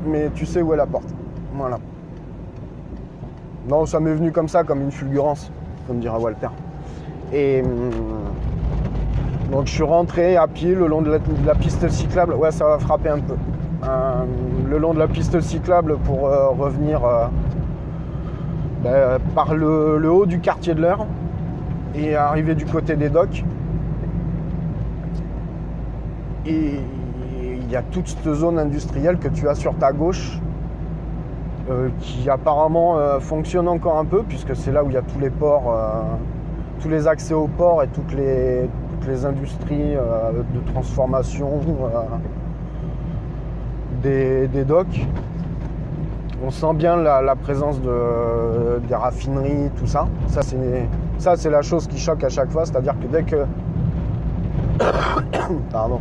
Mais 0.06 0.30
tu 0.34 0.46
sais 0.46 0.62
où 0.62 0.72
est 0.72 0.76
la 0.76 0.86
porte. 0.86 1.08
Voilà. 1.54 1.78
Non, 3.68 3.84
ça 3.84 3.98
m'est 3.98 4.14
venu 4.14 4.30
comme 4.30 4.48
ça, 4.48 4.62
comme 4.62 4.80
une 4.82 4.92
fulgurance, 4.92 5.50
comme 5.88 5.98
dira 5.98 6.18
Walter. 6.18 6.48
Et. 7.32 7.62
hum, 7.62 7.90
donc 9.50 9.66
je 9.66 9.72
suis 9.72 9.82
rentré 9.82 10.36
à 10.36 10.46
pied 10.46 10.74
le 10.74 10.86
long 10.86 11.00
de 11.00 11.10
la, 11.46 11.54
piste 11.54 11.88
cyclable. 11.88 12.34
Ouais, 12.34 12.50
ça 12.50 12.66
va 12.66 12.78
frapper 12.78 13.08
un 13.08 13.20
peu. 13.20 13.34
Euh, 13.84 14.24
le 14.68 14.78
long 14.78 14.92
de 14.92 14.98
la 14.98 15.08
piste 15.08 15.40
cyclable 15.40 15.96
pour 15.98 16.26
euh, 16.26 16.48
revenir 16.48 17.04
euh, 17.04 17.26
ben, 18.82 19.18
par 19.34 19.54
le, 19.54 19.98
le 19.98 20.10
haut 20.10 20.26
du 20.26 20.40
quartier 20.40 20.74
de 20.74 20.82
l'Eure 20.82 21.06
et 21.94 22.14
arriver 22.14 22.54
du 22.54 22.66
côté 22.66 22.94
des 22.96 23.08
docks. 23.08 23.42
Et 26.44 26.80
il 27.62 27.70
y 27.70 27.76
a 27.76 27.82
toute 27.82 28.08
cette 28.08 28.34
zone 28.34 28.58
industrielle 28.58 29.18
que 29.18 29.28
tu 29.28 29.48
as 29.48 29.54
sur 29.54 29.74
ta 29.76 29.92
gauche 29.92 30.40
qui 32.00 32.30
apparemment 32.30 32.96
fonctionne 33.20 33.68
encore 33.68 33.98
un 33.98 34.06
peu 34.06 34.22
puisque 34.22 34.56
c'est 34.56 34.72
là 34.72 34.82
où 34.82 34.88
il 34.88 34.94
y 34.94 34.96
a 34.96 35.02
tous 35.02 35.18
les 35.18 35.28
ports, 35.28 35.76
tous 36.80 36.88
les 36.88 37.06
accès 37.06 37.34
aux 37.34 37.46
ports 37.46 37.82
et 37.82 37.88
toutes 37.88 38.14
les, 38.14 38.70
les 39.08 39.24
industries 39.24 39.96
euh, 39.96 40.32
de 40.32 40.72
transformation 40.72 41.60
euh, 41.82 42.00
des, 44.02 44.48
des 44.48 44.64
docks. 44.64 45.06
On 46.44 46.50
sent 46.50 46.74
bien 46.74 46.96
la, 46.96 47.34
présence 47.34 47.80
de, 47.80 48.78
des 48.86 48.94
raffineries, 48.94 49.70
tout 49.76 49.86
ça. 49.86 50.06
Ça, 50.28 50.42
c'est 50.42 50.56
ça, 51.18 51.34
c'est 51.34 51.50
la 51.50 51.62
chose 51.62 51.88
qui 51.88 51.98
choque 51.98 52.22
à 52.22 52.28
chaque 52.28 52.50
fois. 52.50 52.64
C'est-à-dire 52.64 52.94
que 53.00 53.06
dès 53.08 53.24
que. 53.24 53.44
Pardon. 55.72 56.00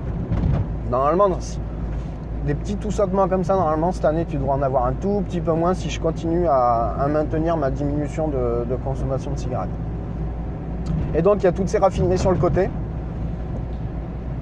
Normalement, 0.92 1.38
des 2.46 2.54
petits 2.54 2.76
tout 2.76 2.92
sautements 2.92 3.28
comme 3.28 3.44
ça, 3.44 3.56
normalement, 3.56 3.92
cette 3.92 4.06
année, 4.06 4.26
tu 4.26 4.38
devrais 4.38 4.54
en 4.54 4.62
avoir 4.62 4.86
un 4.86 4.94
tout 4.94 5.24
petit 5.28 5.42
peu 5.42 5.54
moins 5.54 5.74
si 5.74 5.90
je 5.90 6.00
continue 6.00 6.46
à, 6.48 6.94
à 7.00 7.08
maintenir 7.08 7.58
ma 7.58 7.72
diminution 7.72 8.28
de, 8.28 8.64
de 8.70 8.76
consommation 8.76 9.32
de 9.32 9.40
cigarettes. 9.40 9.70
Et 11.16 11.24
donc, 11.24 11.38
il 11.42 11.46
y 11.46 11.48
a 11.48 11.52
toutes 11.52 11.68
ces 11.68 11.80
raffineries 11.80 12.20
sur 12.20 12.32
le 12.32 12.38
côté. 12.38 12.70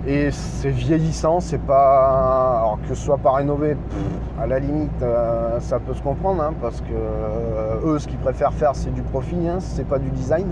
Et 0.08 0.30
c'est 0.30 0.70
vieillissant, 0.70 1.40
c'est 1.40 1.62
pas. 1.62 2.60
Alors 2.60 2.80
que 2.84 2.90
ce 2.90 2.96
soit 2.96 3.18
pas 3.18 3.32
rénové, 3.32 3.70
pff, 3.70 4.40
à 4.40 4.46
la 4.46 4.60
limite, 4.60 5.02
euh, 5.02 5.60
ça 5.60 5.80
peut 5.80 5.96
se 5.96 6.02
comprendre, 6.04 6.44
hein, 6.44 6.54
parce 6.62 6.80
que 6.82 6.94
euh, 6.94 7.94
eux, 7.94 7.98
ce 7.98 8.08
qu'ils 8.08 8.20
préfèrent 8.20 8.54
faire, 8.54 8.76
c'est 8.76 8.94
du 8.94 9.02
profit, 9.02 9.48
hein, 9.48 9.58
c'est 9.60 9.88
pas 9.88 9.98
du 9.98 10.12
design 10.12 10.48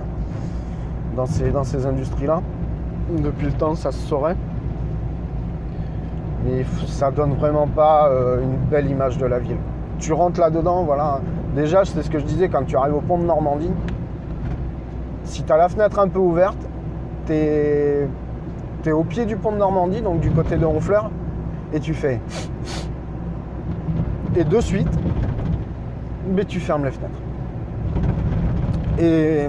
dans 1.15 1.27
ces, 1.27 1.51
dans 1.51 1.63
ces 1.63 1.85
industries-là. 1.85 2.41
Depuis 3.11 3.45
le 3.45 3.51
temps, 3.51 3.75
ça 3.75 3.91
se 3.91 3.99
saurait. 3.99 4.35
Mais 6.45 6.65
ça 6.87 7.11
donne 7.11 7.35
vraiment 7.35 7.67
pas 7.67 8.09
euh, 8.09 8.41
une 8.41 8.55
belle 8.71 8.89
image 8.89 9.19
de 9.19 9.25
la 9.27 9.37
ville. 9.37 9.57
Tu 9.99 10.13
rentres 10.13 10.39
là-dedans, 10.39 10.83
voilà. 10.83 11.19
Déjà, 11.55 11.85
c'est 11.85 12.01
ce 12.01 12.09
que 12.09 12.17
je 12.17 12.25
disais 12.25 12.49
quand 12.49 12.65
tu 12.65 12.75
arrives 12.75 12.95
au 12.95 13.01
pont 13.01 13.19
de 13.19 13.25
Normandie. 13.25 13.71
Si 15.25 15.43
tu 15.43 15.53
as 15.53 15.57
la 15.57 15.69
fenêtre 15.69 15.99
un 15.99 16.07
peu 16.07 16.19
ouverte, 16.19 16.57
t'es 17.27 18.07
au 18.91 19.03
pied 19.03 19.25
du 19.25 19.37
pont 19.37 19.51
de 19.51 19.57
Normandie, 19.57 20.01
donc 20.01 20.19
du 20.19 20.29
côté 20.29 20.57
de 20.57 20.65
Honfleur, 20.65 21.09
et 21.73 21.79
tu 21.79 21.93
fais. 21.93 22.19
Et 24.35 24.43
de 24.43 24.59
suite, 24.59 24.91
mais 26.29 26.45
tu 26.45 26.59
fermes 26.59 26.85
les 26.85 26.91
fenêtres. 26.91 27.19
Et 28.99 29.47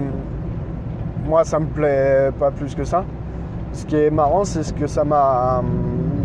moi, 1.27 1.43
ça 1.43 1.59
me 1.59 1.65
plaît 1.65 2.31
pas 2.39 2.51
plus 2.51 2.75
que 2.75 2.83
ça. 2.83 3.03
Ce 3.73 3.85
qui 3.85 3.95
est 3.95 4.09
marrant, 4.09 4.45
c'est 4.45 4.63
ce 4.63 4.73
que 4.73 4.87
ça 4.87 5.03
m'a, 5.03 5.61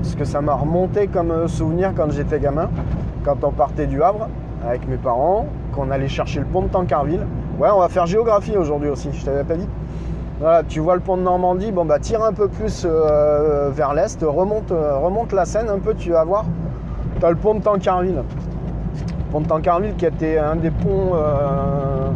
ce 0.02 0.14
que 0.14 0.24
ça 0.24 0.40
m'a 0.40 0.54
remonté 0.54 1.08
comme 1.08 1.48
souvenir 1.48 1.92
quand 1.96 2.10
j'étais 2.10 2.38
gamin, 2.38 2.70
quand 3.24 3.42
on 3.42 3.50
partait 3.50 3.86
du 3.86 4.02
Havre 4.02 4.28
avec 4.66 4.86
mes 4.86 4.96
parents, 4.96 5.46
qu'on 5.74 5.90
allait 5.90 6.08
chercher 6.08 6.40
le 6.40 6.46
pont 6.46 6.62
de 6.62 6.68
Tancarville. 6.68 7.26
Ouais, 7.58 7.68
on 7.72 7.80
va 7.80 7.88
faire 7.88 8.06
géographie 8.06 8.56
aujourd'hui 8.56 8.88
aussi. 8.88 9.08
Je 9.12 9.24
t'avais 9.24 9.44
pas 9.44 9.56
dit. 9.56 9.68
Voilà, 10.40 10.62
tu 10.62 10.80
vois 10.80 10.94
le 10.94 11.02
pont 11.02 11.18
de 11.18 11.22
Normandie, 11.22 11.70
bon 11.70 11.84
bah 11.84 11.98
tire 11.98 12.24
un 12.24 12.32
peu 12.32 12.48
plus 12.48 12.86
euh, 12.86 13.68
vers 13.74 13.92
l'est, 13.92 14.22
remonte, 14.22 14.72
euh, 14.72 14.96
remonte 14.96 15.34
la 15.34 15.44
Seine 15.44 15.68
un 15.68 15.78
peu, 15.78 15.92
tu 15.92 16.12
vas 16.12 16.24
voir. 16.24 16.46
Tu 17.18 17.26
as 17.26 17.28
le 17.28 17.36
pont 17.36 17.56
de 17.56 17.60
Tancarville. 17.60 18.14
Le 18.14 19.30
pont 19.30 19.42
de 19.42 19.46
Tancarville 19.46 19.94
qui 19.96 20.06
était 20.06 20.38
un 20.38 20.56
des 20.56 20.70
ponts, 20.70 21.12
euh, 21.12 22.08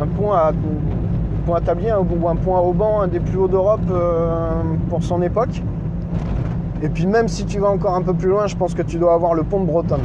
un 0.00 0.06
pont 0.06 0.30
à, 0.30 0.52
pont 1.44 1.54
à 1.54 1.60
tablier 1.60 1.94
ou 1.94 2.28
un 2.28 2.36
pont 2.36 2.54
à 2.54 2.60
haubans, 2.60 3.00
un 3.00 3.08
des 3.08 3.18
plus 3.18 3.38
hauts 3.38 3.48
d'Europe 3.48 3.80
pour 4.88 5.02
son 5.02 5.20
époque. 5.20 5.64
Et 6.80 6.88
puis 6.88 7.08
même 7.08 7.26
si 7.26 7.44
tu 7.44 7.58
vas 7.58 7.70
encore 7.70 7.96
un 7.96 8.02
peu 8.02 8.14
plus 8.14 8.28
loin, 8.28 8.46
je 8.46 8.54
pense 8.54 8.72
que 8.72 8.82
tu 8.82 8.98
dois 8.98 9.14
avoir 9.14 9.34
le 9.34 9.42
pont 9.42 9.58
de 9.58 9.66
Bretonne. 9.66 9.98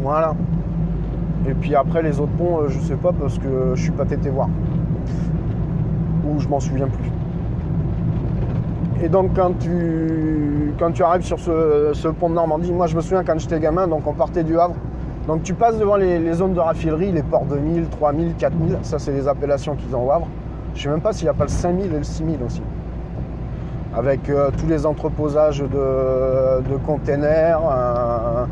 Voilà. 0.00 0.32
Et 1.46 1.52
puis 1.52 1.74
après 1.74 2.00
les 2.00 2.18
autres 2.18 2.32
ponts, 2.38 2.60
je 2.68 2.78
sais 2.78 2.96
pas 2.96 3.12
parce 3.12 3.36
que 3.38 3.72
je 3.74 3.82
suis 3.82 3.92
pas 3.92 4.06
tété 4.06 4.30
voir 4.30 4.48
je 6.38 6.48
m'en 6.48 6.60
souviens 6.60 6.88
plus. 6.88 7.10
Et 9.02 9.08
donc 9.08 9.30
quand 9.34 9.58
tu, 9.58 10.72
quand 10.78 10.92
tu 10.92 11.02
arrives 11.02 11.24
sur 11.24 11.38
ce, 11.40 12.08
pont 12.08 12.28
de 12.28 12.34
Normandie, 12.34 12.72
moi 12.72 12.86
je 12.86 12.94
me 12.94 13.00
souviens 13.00 13.24
quand 13.24 13.38
j'étais 13.38 13.58
gamin, 13.58 13.88
donc 13.88 14.06
on 14.06 14.12
partait 14.12 14.44
du 14.44 14.58
Havre. 14.58 14.76
Donc 15.26 15.42
tu 15.42 15.54
passes 15.54 15.76
devant 15.76 15.96
les, 15.96 16.32
zones 16.32 16.54
de 16.54 16.60
raffinerie, 16.60 17.10
les 17.10 17.22
ports 17.22 17.44
2000, 17.46 17.88
3000, 17.88 18.34
4000, 18.36 18.78
ça 18.82 19.00
c'est 19.00 19.12
les 19.12 19.26
appellations 19.26 19.74
qu'ils 19.74 19.94
ont 19.96 20.06
au 20.06 20.10
Havre. 20.12 20.28
Je 20.74 20.82
sais 20.82 20.88
même 20.88 21.00
pas 21.00 21.12
s'il 21.12 21.24
n'y 21.24 21.30
a 21.30 21.34
pas 21.34 21.44
le 21.44 21.50
5000 21.50 21.86
et 21.86 21.98
le 21.98 22.04
6000 22.04 22.38
aussi. 22.46 22.62
Avec 23.94 24.30
euh, 24.30 24.50
tous 24.56 24.66
les 24.68 24.86
entreposages 24.86 25.60
de, 25.62 26.76
containers, 26.86 27.60
euh, 27.70 28.44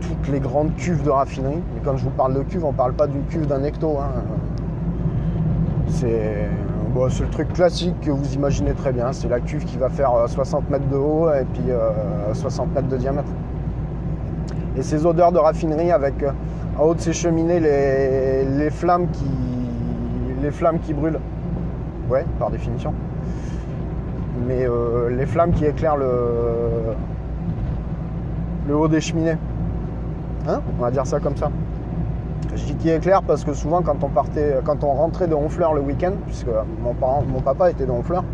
toutes 0.00 0.32
les 0.32 0.40
grandes 0.40 0.74
cuves 0.74 1.02
de 1.02 1.10
raffinerie. 1.10 1.62
Et 1.76 1.80
quand 1.84 1.96
je 1.96 2.04
vous 2.04 2.10
parle 2.10 2.34
de 2.34 2.40
cuve, 2.40 2.64
on 2.64 2.72
ne 2.72 2.76
parle 2.76 2.94
pas 2.94 3.06
d'une 3.06 3.24
cuve 3.26 3.46
d'un 3.46 3.62
hecto. 3.62 3.96
hein. 3.98 4.22
C'est 5.88 6.48
c'est 7.10 7.22
le 7.24 7.30
truc 7.30 7.52
classique 7.52 8.00
que 8.00 8.10
vous 8.10 8.34
imaginez 8.34 8.72
très 8.72 8.92
bien. 8.92 9.12
C'est 9.12 9.28
la 9.28 9.40
cuve 9.40 9.64
qui 9.64 9.76
va 9.76 9.88
faire 9.88 10.12
euh, 10.14 10.26
60 10.26 10.68
mètres 10.70 10.88
de 10.88 10.96
haut 10.96 11.30
et 11.32 11.44
puis 11.44 11.70
euh, 11.70 12.34
60 12.34 12.74
mètres 12.74 12.88
de 12.88 12.96
diamètre. 12.96 13.28
Et 14.76 14.82
ces 14.82 15.06
odeurs 15.06 15.32
de 15.32 15.38
raffinerie 15.38 15.90
avec 15.90 16.22
euh, 16.22 16.30
en 16.78 16.84
haut 16.84 16.94
de 16.94 17.00
ces 17.00 17.12
cheminées 17.12 17.60
les, 17.60 18.70
flammes 18.70 19.08
qui 19.10 19.24
les 20.42 20.50
flammes 20.50 20.78
qui 20.78 20.94
brûlent. 20.94 21.18
Ouais, 22.08 22.24
par 22.38 22.50
définition. 22.50 22.94
Mais 24.46 24.66
euh, 24.66 25.10
les 25.10 25.26
flammes 25.26 25.52
qui 25.52 25.64
éclairent 25.64 25.96
le 25.96 26.94
le 28.68 28.76
haut 28.76 28.88
des 28.88 29.00
cheminées. 29.00 29.36
Hein? 30.48 30.60
On 30.78 30.82
va 30.82 30.90
dire 30.90 31.06
ça 31.06 31.18
comme 31.20 31.36
ça. 31.36 31.50
Je 32.58 32.64
dis 32.64 32.74
qui 32.74 32.90
éclaire 32.90 33.22
parce 33.22 33.44
que 33.44 33.52
souvent 33.52 33.82
quand 33.82 34.02
on 34.02 34.08
partait, 34.08 34.58
quand 34.64 34.82
on 34.82 34.92
rentrait 34.92 35.28
de 35.28 35.34
Honfleur 35.34 35.74
le 35.74 35.80
week-end, 35.80 36.12
puisque 36.26 36.48
mon, 36.82 36.92
parent, 36.92 37.22
mon 37.26 37.40
papa 37.40 37.70
était 37.70 37.86
de 37.86 37.90
Honfleur, 37.90 38.24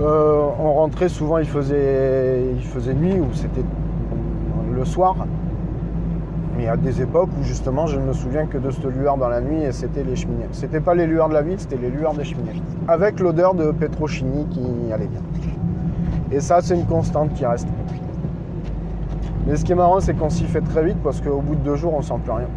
euh, 0.00 0.48
on 0.58 0.72
rentrait 0.72 1.08
souvent, 1.08 1.38
il 1.38 1.46
faisait, 1.46 2.42
il 2.56 2.62
faisait 2.62 2.94
nuit 2.94 3.20
ou 3.20 3.32
c'était 3.32 3.64
le 4.74 4.84
soir. 4.84 5.14
Mais 6.56 6.68
à 6.68 6.76
des 6.76 7.02
époques 7.02 7.30
où 7.40 7.44
justement 7.44 7.86
je 7.86 7.98
ne 7.98 8.06
me 8.06 8.12
souviens 8.12 8.46
que 8.46 8.58
de 8.58 8.70
cette 8.70 8.84
lueur 8.84 9.16
dans 9.16 9.28
la 9.28 9.40
nuit 9.40 9.62
et 9.62 9.72
c'était 9.72 10.02
les 10.02 10.16
cheminées. 10.16 10.48
C'était 10.52 10.80
pas 10.80 10.94
les 10.94 11.06
lueurs 11.06 11.28
de 11.28 11.34
la 11.34 11.42
ville, 11.42 11.58
c'était 11.58 11.78
les 11.78 11.90
lueurs 11.90 12.14
des 12.14 12.24
cheminées. 12.24 12.62
Avec 12.88 13.20
l'odeur 13.20 13.54
de 13.54 13.70
pétrochimie 13.70 14.46
qui 14.50 14.92
allait 14.92 15.08
bien. 15.08 15.20
Et 16.32 16.40
ça 16.40 16.60
c'est 16.60 16.74
une 16.74 16.86
constante 16.86 17.32
qui 17.34 17.46
reste. 17.46 17.68
Mais 19.46 19.56
ce 19.56 19.64
qui 19.64 19.72
est 19.72 19.76
marrant, 19.76 20.00
c'est 20.00 20.14
qu'on 20.14 20.30
s'y 20.30 20.44
fait 20.44 20.62
très 20.62 20.84
vite 20.84 20.96
parce 21.02 21.20
qu'au 21.20 21.40
bout 21.40 21.54
de 21.54 21.60
deux 21.60 21.76
jours, 21.76 21.94
on 21.94 22.02
sent 22.02 22.14
plus 22.22 22.32
rien. 22.32 22.48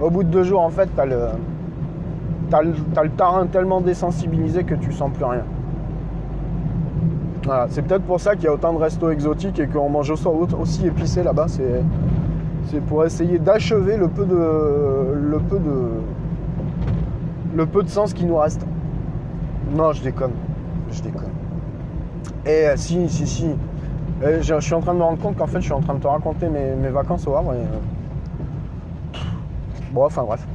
Au 0.00 0.10
bout 0.10 0.24
de 0.24 0.28
deux 0.28 0.42
jours, 0.42 0.60
en 0.60 0.70
fait, 0.70 0.88
t'as 0.96 1.06
le, 1.06 1.28
t'as 2.50 2.62
le, 2.62 2.72
le 3.02 3.10
tarin 3.10 3.46
tellement 3.46 3.80
désensibilisé 3.80 4.64
que 4.64 4.74
tu 4.74 4.92
sens 4.92 5.10
plus 5.12 5.24
rien. 5.24 5.44
Voilà, 7.44 7.66
c'est 7.70 7.82
peut-être 7.82 8.02
pour 8.02 8.20
ça 8.20 8.34
qu'il 8.34 8.46
y 8.46 8.48
a 8.48 8.52
autant 8.52 8.72
de 8.72 8.78
restos 8.78 9.08
exotiques 9.10 9.60
et 9.60 9.68
qu'on 9.68 9.88
mange 9.88 10.10
aussi- 10.10 10.86
épicé 10.86 11.22
là-bas. 11.22 11.46
C'est, 11.46 11.80
c'est 12.66 12.80
pour 12.80 13.04
essayer 13.04 13.38
d'achever 13.38 13.96
le 13.96 14.08
peu 14.08 14.24
de, 14.24 14.34
le 14.34 15.38
peu 15.38 15.60
de, 15.60 15.90
le 17.54 17.66
peu 17.66 17.84
de 17.84 17.88
sens 17.88 18.12
qui 18.12 18.24
nous 18.24 18.36
reste. 18.36 18.66
Non, 19.76 19.92
je 19.92 20.02
déconne, 20.02 20.32
je 20.90 21.02
déconne. 21.02 21.30
Et 22.44 22.66
euh, 22.68 22.72
si, 22.76 23.08
si, 23.08 23.26
si. 23.26 23.46
Euh, 24.22 24.40
je, 24.40 24.60
suis 24.60 24.74
en 24.74 24.80
train 24.80 24.94
de 24.94 24.98
me 24.98 25.04
rendre 25.04 25.18
compte 25.18 25.36
qu'en 25.36 25.46
fait, 25.46 25.60
je 25.60 25.64
suis 25.64 25.72
en 25.72 25.80
train 25.80 25.94
de 25.94 26.00
te 26.00 26.06
raconter 26.06 26.48
mes, 26.48 26.74
mes 26.74 26.88
vacances 26.88 27.26
au 27.26 27.34
Havre. 27.34 27.54
Et, 27.54 27.58
euh, 27.58 29.20
Bon, 29.92 30.04
enfin 30.04 30.24
bref. 30.24 30.46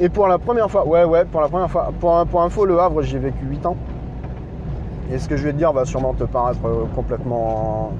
Et 0.00 0.08
pour 0.08 0.26
la 0.26 0.38
première 0.38 0.70
fois, 0.70 0.86
ouais, 0.86 1.04
ouais, 1.04 1.24
pour 1.24 1.40
la 1.40 1.48
première 1.48 1.70
fois, 1.70 1.92
pour, 2.00 2.26
pour 2.26 2.42
info, 2.42 2.64
le 2.64 2.80
Havre, 2.80 3.02
j'y 3.02 3.16
ai 3.16 3.18
vécu 3.18 3.44
8 3.44 3.66
ans. 3.66 3.76
Et 5.12 5.18
ce 5.18 5.28
que 5.28 5.36
je 5.36 5.44
vais 5.44 5.52
te 5.52 5.58
dire 5.58 5.72
va 5.72 5.84
sûrement 5.84 6.14
te 6.14 6.24
paraître 6.24 6.64
euh, 6.64 6.84
complètement. 6.94 7.92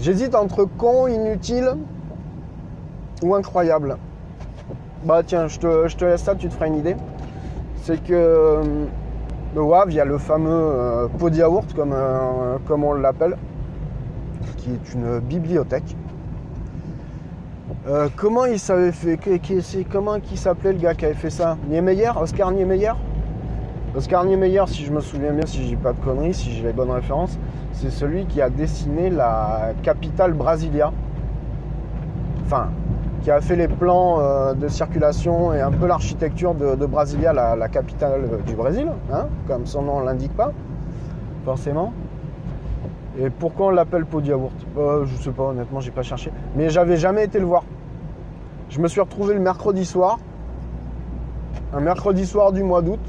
J'hésite 0.00 0.34
entre 0.34 0.64
con, 0.64 1.08
inutile 1.08 1.74
ou 3.22 3.34
incroyable. 3.34 3.96
Bah 5.04 5.22
tiens, 5.22 5.48
je 5.48 5.58
te, 5.58 5.88
je 5.88 5.96
te 5.96 6.04
laisse 6.04 6.22
ça, 6.22 6.34
tu 6.34 6.48
te 6.48 6.54
feras 6.54 6.68
une 6.68 6.76
idée. 6.76 6.96
C'est 7.82 8.02
que 8.02 8.62
le 9.54 9.62
Havre, 9.74 9.90
il 9.90 9.94
y 9.94 10.00
a 10.00 10.04
le 10.04 10.18
fameux 10.18 10.50
euh, 10.50 11.08
pot 11.08 11.30
de 11.30 11.36
yaourt, 11.36 11.72
comme, 11.74 11.92
euh, 11.94 12.58
comme 12.66 12.84
on 12.84 12.92
l'appelle, 12.92 13.36
qui 14.56 14.70
est 14.70 14.94
une 14.94 15.20
bibliothèque. 15.20 15.96
Euh, 17.88 18.08
comment 18.16 18.44
il 18.44 18.58
s'avait 18.58 18.92
fait 18.92 19.18
Comment 19.90 20.20
qui 20.20 20.36
s'appelait 20.36 20.72
le 20.72 20.78
gars 20.78 20.94
qui 20.94 21.06
avait 21.06 21.14
fait 21.14 21.30
ça? 21.30 21.56
Niemeyer? 21.68 22.10
Oscar 22.20 22.50
Niemeyer? 22.50 22.92
Oscar 23.96 24.24
Niemeyer, 24.24 24.64
si 24.66 24.84
je 24.84 24.92
me 24.92 25.00
souviens 25.00 25.32
bien, 25.32 25.46
si 25.46 25.62
je 25.62 25.68
dis 25.68 25.76
pas 25.76 25.94
de 25.94 26.00
conneries, 26.04 26.34
si 26.34 26.52
j'ai 26.52 26.62
les 26.62 26.74
bonnes 26.74 26.90
références, 26.90 27.38
c'est 27.72 27.90
celui 27.90 28.26
qui 28.26 28.42
a 28.42 28.50
dessiné 28.50 29.08
la 29.08 29.72
capitale 29.82 30.34
Brasilia. 30.34 30.92
Enfin, 32.44 32.68
qui 33.22 33.30
a 33.30 33.40
fait 33.40 33.56
les 33.56 33.68
plans 33.68 34.20
euh, 34.20 34.54
de 34.54 34.68
circulation 34.68 35.52
et 35.52 35.60
un 35.60 35.70
peu 35.70 35.86
l'architecture 35.86 36.54
de, 36.54 36.86
Brasilia, 36.86 37.32
la, 37.32 37.68
capitale 37.68 38.42
du 38.46 38.54
Brésil, 38.54 38.88
hein, 39.12 39.26
comme 39.46 39.66
son 39.66 39.82
nom 39.82 40.00
l'indique 40.00 40.34
pas, 40.36 40.52
forcément. 41.44 41.92
Et 43.18 43.30
pourquoi 43.30 43.66
on 43.66 43.70
l'appelle 43.70 44.06
pot 44.06 44.20
de 44.20 44.28
yaourt? 44.28 44.54
Euh, 44.76 45.04
Je 45.04 45.22
sais 45.22 45.30
pas, 45.30 45.44
honnêtement, 45.44 45.80
j'ai 45.80 45.90
pas 45.90 46.02
cherché. 46.02 46.30
Mais 46.56 46.70
j'avais 46.70 46.96
jamais 46.96 47.24
été 47.24 47.40
le 47.40 47.46
voir. 47.46 47.64
Je 48.68 48.80
me 48.80 48.86
suis 48.86 49.00
retrouvé 49.00 49.34
le 49.34 49.40
mercredi 49.40 49.84
soir, 49.84 50.18
un 51.72 51.80
mercredi 51.80 52.26
soir 52.26 52.52
du 52.52 52.62
mois 52.62 52.82
d'août, 52.82 53.00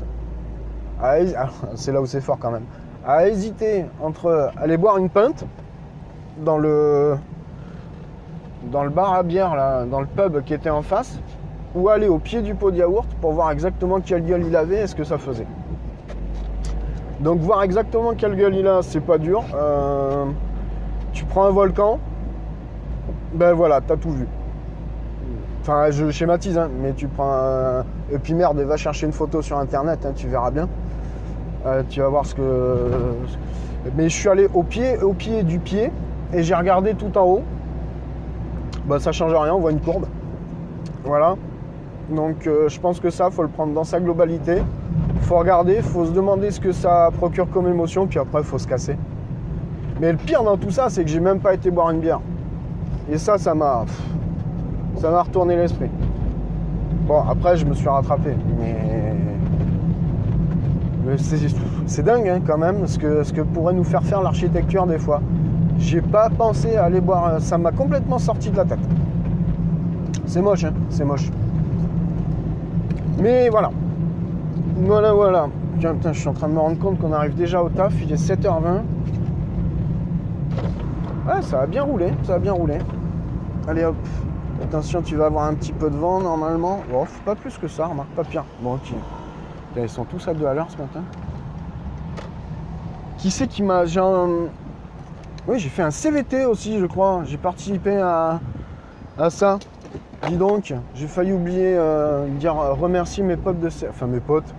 alors, 1.01 1.53
c'est 1.75 1.91
là 1.91 2.01
où 2.01 2.05
c'est 2.05 2.21
fort 2.21 2.37
quand 2.39 2.51
même, 2.51 2.65
à 3.05 3.27
hésiter 3.27 3.85
entre 4.01 4.51
aller 4.57 4.77
boire 4.77 4.97
une 4.97 5.09
pinte 5.09 5.45
dans 6.43 6.57
le 6.57 7.17
dans 8.71 8.83
le 8.83 8.89
bar 8.89 9.13
à 9.13 9.23
bière, 9.23 9.55
là, 9.55 9.85
dans 9.85 10.01
le 10.01 10.07
pub 10.07 10.43
qui 10.43 10.53
était 10.53 10.69
en 10.69 10.81
face, 10.81 11.19
ou 11.75 11.89
aller 11.89 12.07
au 12.07 12.19
pied 12.19 12.41
du 12.41 12.55
pot 12.55 12.71
de 12.71 12.77
yaourt 12.77 13.07
pour 13.21 13.31
voir 13.33 13.51
exactement 13.51 13.99
quelle 13.99 14.25
gueule 14.25 14.45
il 14.45 14.55
avait 14.55 14.83
et 14.83 14.87
ce 14.87 14.95
que 14.95 15.03
ça 15.03 15.17
faisait. 15.17 15.47
Donc 17.19 17.39
voir 17.39 17.63
exactement 17.63 18.13
quelle 18.15 18.35
gueule 18.35 18.55
il 18.55 18.67
a, 18.67 18.81
c'est 18.81 19.01
pas 19.01 19.17
dur. 19.17 19.43
Euh, 19.53 20.25
tu 21.11 21.25
prends 21.25 21.45
un 21.45 21.51
volcan, 21.51 21.99
ben 23.33 23.53
voilà, 23.53 23.81
t'as 23.81 23.97
tout 23.97 24.11
vu. 24.11 24.27
Enfin, 25.61 25.91
je 25.91 26.09
schématise, 26.09 26.57
hein, 26.57 26.69
mais 26.81 26.93
tu 26.93 27.07
prends. 27.07 27.83
Et 28.11 28.17
puis 28.17 28.33
merde, 28.33 28.57
va 28.59 28.77
chercher 28.77 29.05
une 29.05 29.11
photo 29.11 29.41
sur 29.41 29.57
internet, 29.57 30.05
hein, 30.05 30.13
tu 30.15 30.27
verras 30.27 30.51
bien. 30.51 30.67
Euh, 31.65 31.83
tu 31.89 31.99
vas 31.99 32.07
voir 32.07 32.25
ce 32.25 32.35
que... 32.35 32.41
Mais 33.95 34.09
je 34.09 34.15
suis 34.15 34.29
allé 34.29 34.47
au 34.53 34.63
pied, 34.63 34.97
au 35.01 35.13
pied 35.13 35.43
du 35.43 35.59
pied, 35.59 35.91
et 36.33 36.41
j'ai 36.41 36.55
regardé 36.55 36.93
tout 36.93 37.17
en 37.17 37.25
haut. 37.25 37.43
Bah 38.85 38.99
ça 38.99 39.11
change 39.11 39.33
rien, 39.33 39.53
on 39.53 39.59
voit 39.59 39.71
une 39.71 39.81
courbe. 39.81 40.05
Voilà. 41.03 41.35
Donc 42.09 42.47
euh, 42.47 42.69
je 42.69 42.79
pense 42.79 42.99
que 42.99 43.09
ça, 43.09 43.29
faut 43.29 43.43
le 43.43 43.49
prendre 43.49 43.73
dans 43.73 43.83
sa 43.83 43.99
globalité. 43.99 44.61
Faut 45.21 45.37
regarder, 45.37 45.81
faut 45.81 46.05
se 46.05 46.11
demander 46.11 46.49
ce 46.51 46.59
que 46.59 46.71
ça 46.71 47.09
procure 47.17 47.49
comme 47.49 47.67
émotion, 47.67 48.07
puis 48.07 48.19
après 48.19 48.43
faut 48.43 48.57
se 48.57 48.67
casser. 48.67 48.95
Mais 49.99 50.11
le 50.11 50.17
pire 50.17 50.43
dans 50.43 50.57
tout 50.57 50.71
ça, 50.71 50.89
c'est 50.89 51.03
que 51.03 51.09
j'ai 51.09 51.19
même 51.19 51.39
pas 51.39 51.53
été 51.53 51.71
boire 51.71 51.91
une 51.91 51.99
bière. 51.99 52.21
Et 53.11 53.17
ça, 53.17 53.37
ça 53.37 53.53
m'a. 53.53 53.85
Ça 54.97 55.11
m'a 55.11 55.21
retourné 55.21 55.55
l'esprit. 55.55 55.89
Bon, 57.07 57.21
après, 57.29 57.57
je 57.57 57.65
me 57.65 57.73
suis 57.73 57.87
rattrapé. 57.87 58.31
Mais. 58.59 59.15
mais 61.05 61.15
c'est 61.85 62.03
dingue, 62.03 62.27
hein, 62.27 62.41
quand 62.45 62.57
même, 62.57 62.87
ce 62.87 62.97
que, 62.97 63.23
ce 63.23 63.33
que 63.33 63.41
pourrait 63.41 63.73
nous 63.73 63.83
faire 63.83 64.03
faire 64.03 64.21
l'architecture 64.21 64.85
des 64.85 64.99
fois. 64.99 65.21
J'ai 65.79 66.01
pas 66.01 66.29
pensé 66.29 66.75
à 66.75 66.85
aller 66.85 67.01
boire. 67.01 67.39
Ça 67.39 67.57
m'a 67.57 67.71
complètement 67.71 68.19
sorti 68.19 68.51
de 68.51 68.57
la 68.57 68.65
tête. 68.65 68.79
C'est 70.25 70.41
moche, 70.41 70.65
hein, 70.65 70.73
c'est 70.89 71.05
moche. 71.05 71.31
Mais 73.17 73.49
voilà. 73.49 73.71
Voilà, 74.75 75.13
voilà. 75.13 75.47
Tiens, 75.79 75.95
putain, 75.95 76.13
je 76.13 76.19
suis 76.19 76.27
en 76.27 76.33
train 76.33 76.49
de 76.49 76.53
me 76.53 76.59
rendre 76.59 76.77
compte 76.77 76.99
qu'on 76.99 77.13
arrive 77.13 77.33
déjà 77.33 77.63
au 77.63 77.69
taf. 77.69 77.93
Il 78.03 78.11
est 78.11 78.15
7h20. 78.15 78.81
Ouais, 81.27 81.41
ça 81.41 81.61
a 81.61 81.65
bien 81.65 81.83
roulé, 81.83 82.11
ça 82.23 82.35
a 82.35 82.39
bien 82.39 82.53
roulé. 82.53 82.77
Allez 83.67 83.85
hop. 83.85 83.95
Attention, 84.61 85.01
tu 85.01 85.15
vas 85.15 85.27
avoir 85.27 85.45
un 85.45 85.53
petit 85.53 85.71
peu 85.71 85.89
de 85.89 85.95
vent 85.95 86.19
normalement. 86.19 86.81
Oh, 86.93 87.05
pas 87.25 87.35
plus 87.35 87.57
que 87.57 87.67
ça, 87.67 87.85
remarque, 87.87 88.09
pas 88.09 88.23
pire. 88.23 88.43
Bon, 88.61 88.73
ok. 88.73 88.93
Ils 89.77 89.87
sont 89.87 90.03
tous 90.03 90.27
à 90.27 90.33
deux 90.33 90.45
à 90.45 90.53
l'heure 90.53 90.69
ce 90.69 90.77
matin. 90.77 91.01
Qui 93.17 93.31
c'est 93.31 93.47
qui 93.47 93.63
m'a. 93.63 93.85
Oui, 95.49 95.57
j'ai 95.57 95.69
fait 95.69 95.81
un 95.81 95.89
CVT 95.89 96.45
aussi, 96.45 96.77
je 96.77 96.85
crois. 96.85 97.23
J'ai 97.25 97.37
participé 97.37 97.97
à, 97.97 98.39
à 99.17 99.31
ça. 99.31 99.57
Dis 100.27 100.37
donc, 100.37 100.75
j'ai 100.93 101.07
failli 101.07 101.33
oublier 101.33 101.75
euh, 101.75 102.27
dire 102.37 102.55
euh, 102.55 102.73
remercier 102.73 103.23
mes 103.23 103.35
potes 103.35 103.59
de 103.59 103.67
enfin 103.89 104.05
mes 104.05 104.19
potes, 104.19 104.53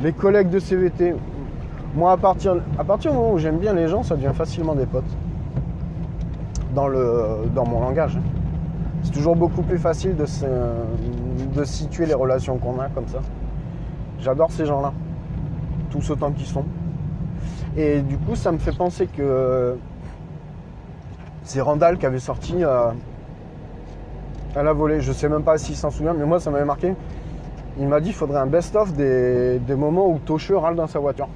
mes 0.00 0.12
collègues 0.12 0.50
de 0.50 0.60
CVT. 0.60 1.16
Moi, 1.96 2.12
à 2.12 2.16
partir, 2.16 2.58
à 2.78 2.84
partir 2.84 3.10
du 3.10 3.16
moment 3.16 3.32
où 3.32 3.38
j'aime 3.38 3.58
bien 3.58 3.72
les 3.72 3.88
gens, 3.88 4.04
ça 4.04 4.14
devient 4.14 4.30
facilement 4.32 4.76
des 4.76 4.86
potes. 4.86 5.16
Dans, 6.76 6.86
le, 6.86 7.48
dans 7.52 7.66
mon 7.66 7.80
langage. 7.80 8.20
C'est 9.02 9.10
toujours 9.10 9.34
beaucoup 9.34 9.62
plus 9.62 9.78
facile 9.78 10.14
de, 10.14 10.26
de 11.56 11.64
situer 11.64 12.06
les 12.06 12.14
relations 12.14 12.56
qu'on 12.58 12.78
a 12.78 12.88
comme 12.88 13.08
ça. 13.08 13.18
J'adore 14.20 14.52
ces 14.52 14.64
gens-là, 14.64 14.92
tous 15.90 16.08
autant 16.10 16.30
qu'ils 16.30 16.46
sont. 16.46 16.64
Et 17.78 18.00
du 18.00 18.18
coup, 18.18 18.34
ça 18.34 18.50
me 18.50 18.58
fait 18.58 18.76
penser 18.76 19.06
que 19.06 19.76
c'est 21.44 21.60
Randall 21.60 21.96
qui 21.96 22.06
avait 22.06 22.18
sorti 22.18 22.64
euh, 22.64 22.90
à 24.56 24.64
la 24.64 24.72
volée. 24.72 25.00
Je 25.00 25.12
sais 25.12 25.28
même 25.28 25.44
pas 25.44 25.58
s'il 25.58 25.76
s'en 25.76 25.92
souvient, 25.92 26.12
mais 26.12 26.26
moi, 26.26 26.40
ça 26.40 26.50
m'avait 26.50 26.64
marqué. 26.64 26.96
Il 27.78 27.86
m'a 27.86 28.00
dit 28.00 28.06
qu'il 28.06 28.16
faudrait 28.16 28.40
un 28.40 28.48
best-of 28.48 28.94
des, 28.94 29.60
moments 29.76 30.08
où 30.08 30.18
Tocheux 30.18 30.56
râle 30.56 30.74
dans 30.74 30.88
sa 30.88 30.98
voiture. 30.98 31.28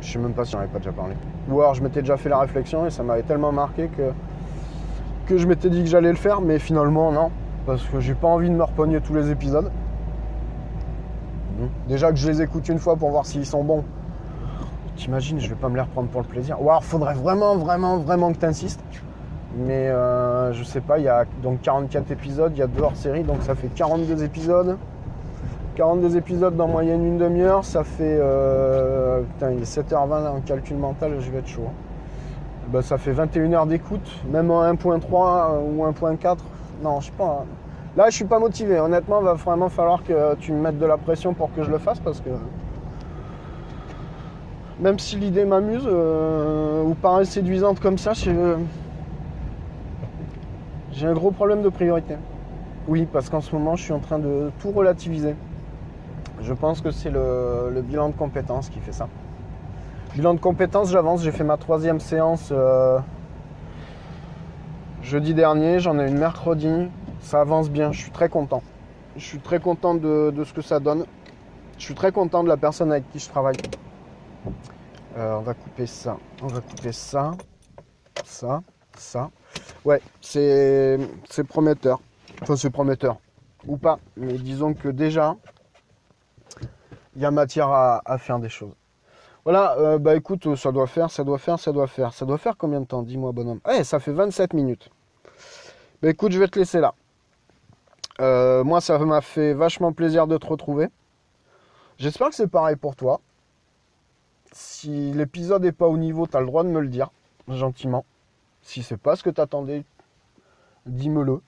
Je 0.00 0.14
sais 0.14 0.18
même 0.18 0.32
pas 0.32 0.46
si 0.46 0.52
j'en 0.52 0.60
avais 0.60 0.68
pas 0.68 0.78
déjà 0.78 0.92
parlé. 0.92 1.14
Ou 1.50 1.60
alors 1.60 1.74
je 1.74 1.82
m'étais 1.82 2.00
déjà 2.00 2.16
fait 2.16 2.30
la 2.30 2.38
réflexion 2.38 2.86
et 2.86 2.90
ça 2.90 3.02
m'avait 3.02 3.24
tellement 3.24 3.52
marqué 3.52 3.88
que, 3.88 4.12
que 5.26 5.36
je 5.36 5.46
m'étais 5.46 5.68
dit 5.68 5.82
que 5.82 5.90
j'allais 5.90 6.08
le 6.08 6.16
faire, 6.16 6.40
mais 6.40 6.58
finalement 6.58 7.12
non. 7.12 7.30
Parce 7.66 7.84
que 7.84 8.00
j'ai 8.00 8.14
pas 8.14 8.28
envie 8.28 8.48
de 8.48 8.54
me 8.54 8.64
repogner 8.64 9.02
tous 9.02 9.12
les 9.12 9.30
épisodes. 9.30 9.70
Déjà 11.86 12.10
que 12.10 12.16
je 12.16 12.30
les 12.30 12.40
écoute 12.40 12.66
une 12.70 12.78
fois 12.78 12.96
pour 12.96 13.10
voir 13.10 13.26
s'ils 13.26 13.44
sont 13.44 13.62
bons. 13.62 13.84
T'imagines, 14.98 15.38
je 15.38 15.48
vais 15.48 15.54
pas 15.54 15.68
me 15.68 15.76
les 15.76 15.82
reprendre 15.82 16.08
pour 16.08 16.22
le 16.22 16.26
plaisir. 16.26 16.60
Ou 16.60 16.68
alors 16.70 16.82
faudrait 16.82 17.14
vraiment, 17.14 17.56
vraiment, 17.56 17.98
vraiment 17.98 18.32
que 18.32 18.38
tu 18.38 18.46
insistes. 18.46 18.80
Mais 19.56 19.88
euh, 19.88 20.52
je 20.52 20.64
sais 20.64 20.80
pas, 20.80 20.98
il 20.98 21.04
y 21.04 21.08
a 21.08 21.24
donc 21.40 21.62
44 21.62 22.10
épisodes, 22.10 22.52
il 22.54 22.58
y 22.58 22.62
a 22.62 22.66
deux 22.66 22.82
hors 22.82 22.96
série, 22.96 23.22
donc 23.22 23.42
ça 23.42 23.54
fait 23.54 23.68
42 23.68 24.24
épisodes. 24.24 24.76
42 25.76 26.16
épisodes 26.16 26.56
dans 26.56 26.66
moyenne 26.66 27.06
une 27.06 27.16
demi-heure, 27.16 27.64
ça 27.64 27.84
fait. 27.84 28.18
Euh, 28.20 29.20
putain, 29.20 29.52
il 29.52 29.62
est 29.62 29.78
7h20 29.78 30.24
là, 30.24 30.32
en 30.32 30.40
calcul 30.40 30.76
mental, 30.76 31.12
je 31.20 31.30
vais 31.30 31.38
être 31.38 31.46
chaud. 31.46 31.62
Hein. 31.68 31.72
Bah, 32.72 32.82
ça 32.82 32.98
fait 32.98 33.12
21 33.12 33.52
heures 33.52 33.66
d'écoute, 33.66 34.10
même 34.32 34.50
en 34.50 34.64
1.3 34.64 35.60
ou 35.62 35.84
1.4. 35.84 36.38
Non, 36.82 36.98
je 36.98 37.06
sais 37.06 37.12
pas. 37.16 37.42
Hein. 37.42 37.46
Là, 37.96 38.06
je 38.10 38.16
suis 38.16 38.24
pas 38.24 38.40
motivé. 38.40 38.80
Honnêtement, 38.80 39.20
va 39.20 39.34
vraiment 39.34 39.68
falloir 39.68 40.02
que 40.02 40.34
tu 40.40 40.52
me 40.52 40.60
mettes 40.60 40.78
de 40.78 40.86
la 40.86 40.96
pression 40.96 41.34
pour 41.34 41.54
que 41.54 41.62
je 41.62 41.70
le 41.70 41.78
fasse 41.78 42.00
parce 42.00 42.20
que. 42.20 42.30
Même 44.80 44.98
si 44.98 45.16
l'idée 45.16 45.44
m'amuse 45.44 45.86
euh, 45.86 46.84
ou 46.84 46.94
paraît 46.94 47.24
séduisante 47.24 47.80
comme 47.80 47.98
ça, 47.98 48.12
j'ai 48.12 48.26
un 51.06 51.12
gros 51.12 51.32
problème 51.32 51.62
de 51.62 51.68
priorité. 51.68 52.14
Oui, 52.86 53.06
parce 53.12 53.28
qu'en 53.28 53.40
ce 53.40 53.54
moment, 53.54 53.76
je 53.76 53.82
suis 53.82 53.92
en 53.92 53.98
train 53.98 54.18
de 54.18 54.50
tout 54.60 54.70
relativiser. 54.70 55.34
Je 56.40 56.52
pense 56.54 56.80
que 56.80 56.90
c'est 56.90 57.10
le, 57.10 57.82
bilan 57.82 58.10
de 58.10 58.14
compétences 58.14 58.68
qui 58.68 58.78
fait 58.78 58.92
ça. 58.92 59.08
Bilan 60.14 60.34
de 60.34 60.40
compétences, 60.40 60.90
j'avance. 60.90 61.22
J'ai 61.22 61.32
fait 61.32 61.44
ma 61.44 61.56
troisième 61.56 61.98
séance 61.98 62.50
euh, 62.52 62.98
jeudi 65.02 65.34
dernier. 65.34 65.80
J'en 65.80 65.98
ai 65.98 66.08
une 66.08 66.18
mercredi. 66.18 66.88
Ça 67.20 67.40
avance 67.40 67.68
bien. 67.68 67.90
Je 67.92 68.00
suis 68.00 68.12
très 68.12 68.28
content. 68.28 68.62
Je 69.16 69.24
suis 69.24 69.40
très 69.40 69.58
content 69.58 69.94
de, 69.94 70.32
ce 70.44 70.52
que 70.52 70.62
ça 70.62 70.78
donne. 70.78 71.04
Je 71.78 71.84
suis 71.84 71.94
très 71.94 72.12
content 72.12 72.44
de 72.44 72.48
la 72.48 72.56
personne 72.56 72.92
avec 72.92 73.10
qui 73.10 73.18
je 73.18 73.28
travaille. 73.28 73.56
Euh, 75.16 75.34
on 75.34 75.42
va 75.42 75.54
couper 75.54 75.86
ça. 75.86 76.16
On 76.42 76.46
va 76.46 76.60
couper 76.60 76.92
ça. 76.92 77.32
Ça. 78.24 78.62
Ça. 78.96 79.30
Ouais, 79.84 80.02
c'est 80.20 80.98
prometteur. 81.48 82.00
Enfin, 82.42 82.56
c'est 82.56 82.70
prometteur. 82.70 83.18
Ou 83.66 83.76
pas. 83.76 83.98
Mais 84.16 84.34
disons 84.34 84.74
que 84.74 84.88
déjà, 84.88 85.36
il 87.16 87.22
y 87.22 87.24
a 87.24 87.30
matière 87.30 87.70
à, 87.70 88.18
faire 88.18 88.38
des 88.38 88.48
choses. 88.48 88.74
Voilà, 89.44 89.76
euh, 89.78 89.98
bah 89.98 90.14
écoute, 90.14 90.56
ça 90.56 90.72
doit 90.72 90.86
faire, 90.86 91.10
ça 91.10 91.24
doit 91.24 91.38
faire, 91.38 91.58
ça 91.58 91.72
doit 91.72 91.86
faire. 91.86 92.12
Ça 92.12 92.26
doit 92.26 92.38
faire 92.38 92.56
combien 92.56 92.80
de 92.80 92.86
temps 92.86 93.02
Dis-moi, 93.02 93.32
bonhomme? 93.32 93.60
Eh, 93.70 93.82
ça 93.82 93.98
fait 93.98 94.12
27 94.12 94.52
minutes. 94.52 94.90
Bah 96.02 96.10
écoute, 96.10 96.32
je 96.32 96.38
vais 96.38 96.48
te 96.48 96.58
laisser 96.58 96.80
là. 96.80 96.94
Euh, 98.20 98.62
moi, 98.64 98.80
ça 98.80 98.98
m'a 98.98 99.20
fait 99.20 99.54
vachement 99.54 99.92
plaisir 99.92 100.26
de 100.26 100.36
te 100.36 100.46
retrouver. 100.46 100.88
J'espère 101.98 102.28
que 102.28 102.34
c'est 102.34 102.48
pareil 102.48 102.76
pour 102.76 102.94
toi. 102.94 103.20
Si 104.52 105.12
l'épisode 105.12 105.62
n'est 105.62 105.72
pas 105.72 105.88
au 105.88 105.98
niveau, 105.98 106.26
tu 106.26 106.36
as 106.36 106.40
le 106.40 106.46
droit 106.46 106.64
de 106.64 106.68
me 106.68 106.80
le 106.80 106.88
dire, 106.88 107.10
gentiment. 107.48 108.04
Si 108.62 108.82
c'est 108.82 108.96
pas 108.96 109.16
ce 109.16 109.22
que 109.22 109.30
tu 109.30 109.40
attendais, 109.40 109.84
dis-me-le. 110.86 111.40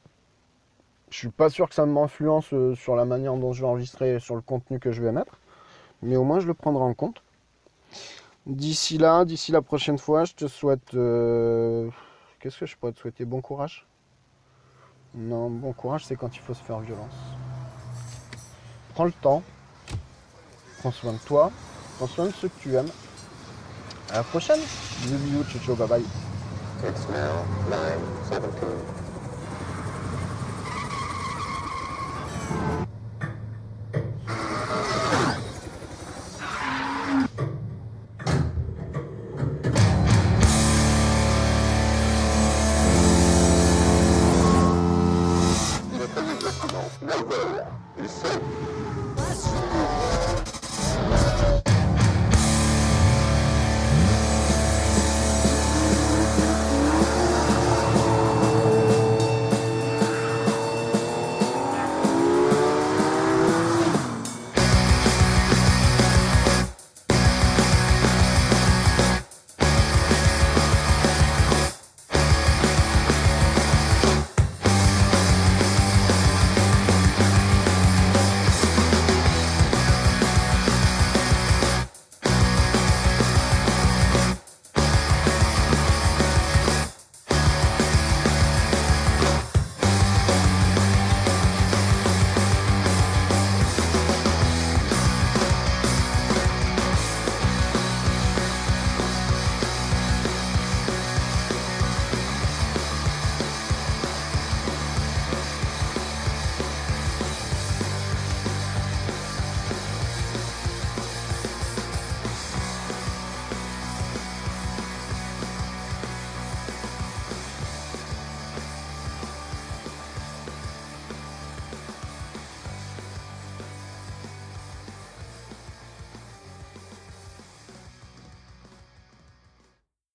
Je 1.10 1.16
suis 1.16 1.28
pas 1.28 1.50
sûr 1.50 1.68
que 1.68 1.74
ça 1.74 1.86
m'influence 1.86 2.52
euh, 2.52 2.74
sur 2.76 2.94
la 2.94 3.04
manière 3.04 3.34
dont 3.34 3.52
je 3.52 3.62
vais 3.62 3.68
enregistrer, 3.68 4.20
sur 4.20 4.36
le 4.36 4.42
contenu 4.42 4.78
que 4.78 4.92
je 4.92 5.02
vais 5.02 5.10
mettre. 5.10 5.38
Mais 6.02 6.16
au 6.16 6.24
moins, 6.24 6.40
je 6.40 6.46
le 6.46 6.54
prendrai 6.54 6.84
en 6.84 6.94
compte. 6.94 7.22
D'ici 8.46 8.96
là, 8.96 9.24
d'ici 9.24 9.52
la 9.52 9.60
prochaine 9.60 9.98
fois, 9.98 10.24
je 10.24 10.34
te 10.34 10.46
souhaite. 10.46 10.94
Euh, 10.94 11.90
qu'est-ce 12.38 12.58
que 12.58 12.66
je 12.66 12.76
pourrais 12.76 12.92
te 12.92 13.00
souhaiter? 13.00 13.24
Bon 13.24 13.40
courage 13.40 13.86
Non, 15.14 15.50
bon 15.50 15.72
courage, 15.72 16.04
c'est 16.06 16.16
quand 16.16 16.34
il 16.34 16.40
faut 16.40 16.54
se 16.54 16.62
faire 16.62 16.78
violence. 16.80 17.14
Prends 18.94 19.04
le 19.04 19.12
temps. 19.12 19.42
Prends 20.78 20.92
soin 20.92 21.12
de 21.12 21.18
toi. 21.18 21.50
Prends 22.00 22.08
ceux 22.32 22.48
que 22.48 22.60
tu 22.62 22.74
aimes. 22.74 22.90
À 24.10 24.16
la 24.16 24.22
prochaine. 24.22 24.60
Bye 25.76 25.86
bye. 25.86 26.02
It's 26.82 27.06
now 27.10 27.44
9.17. 27.68 28.99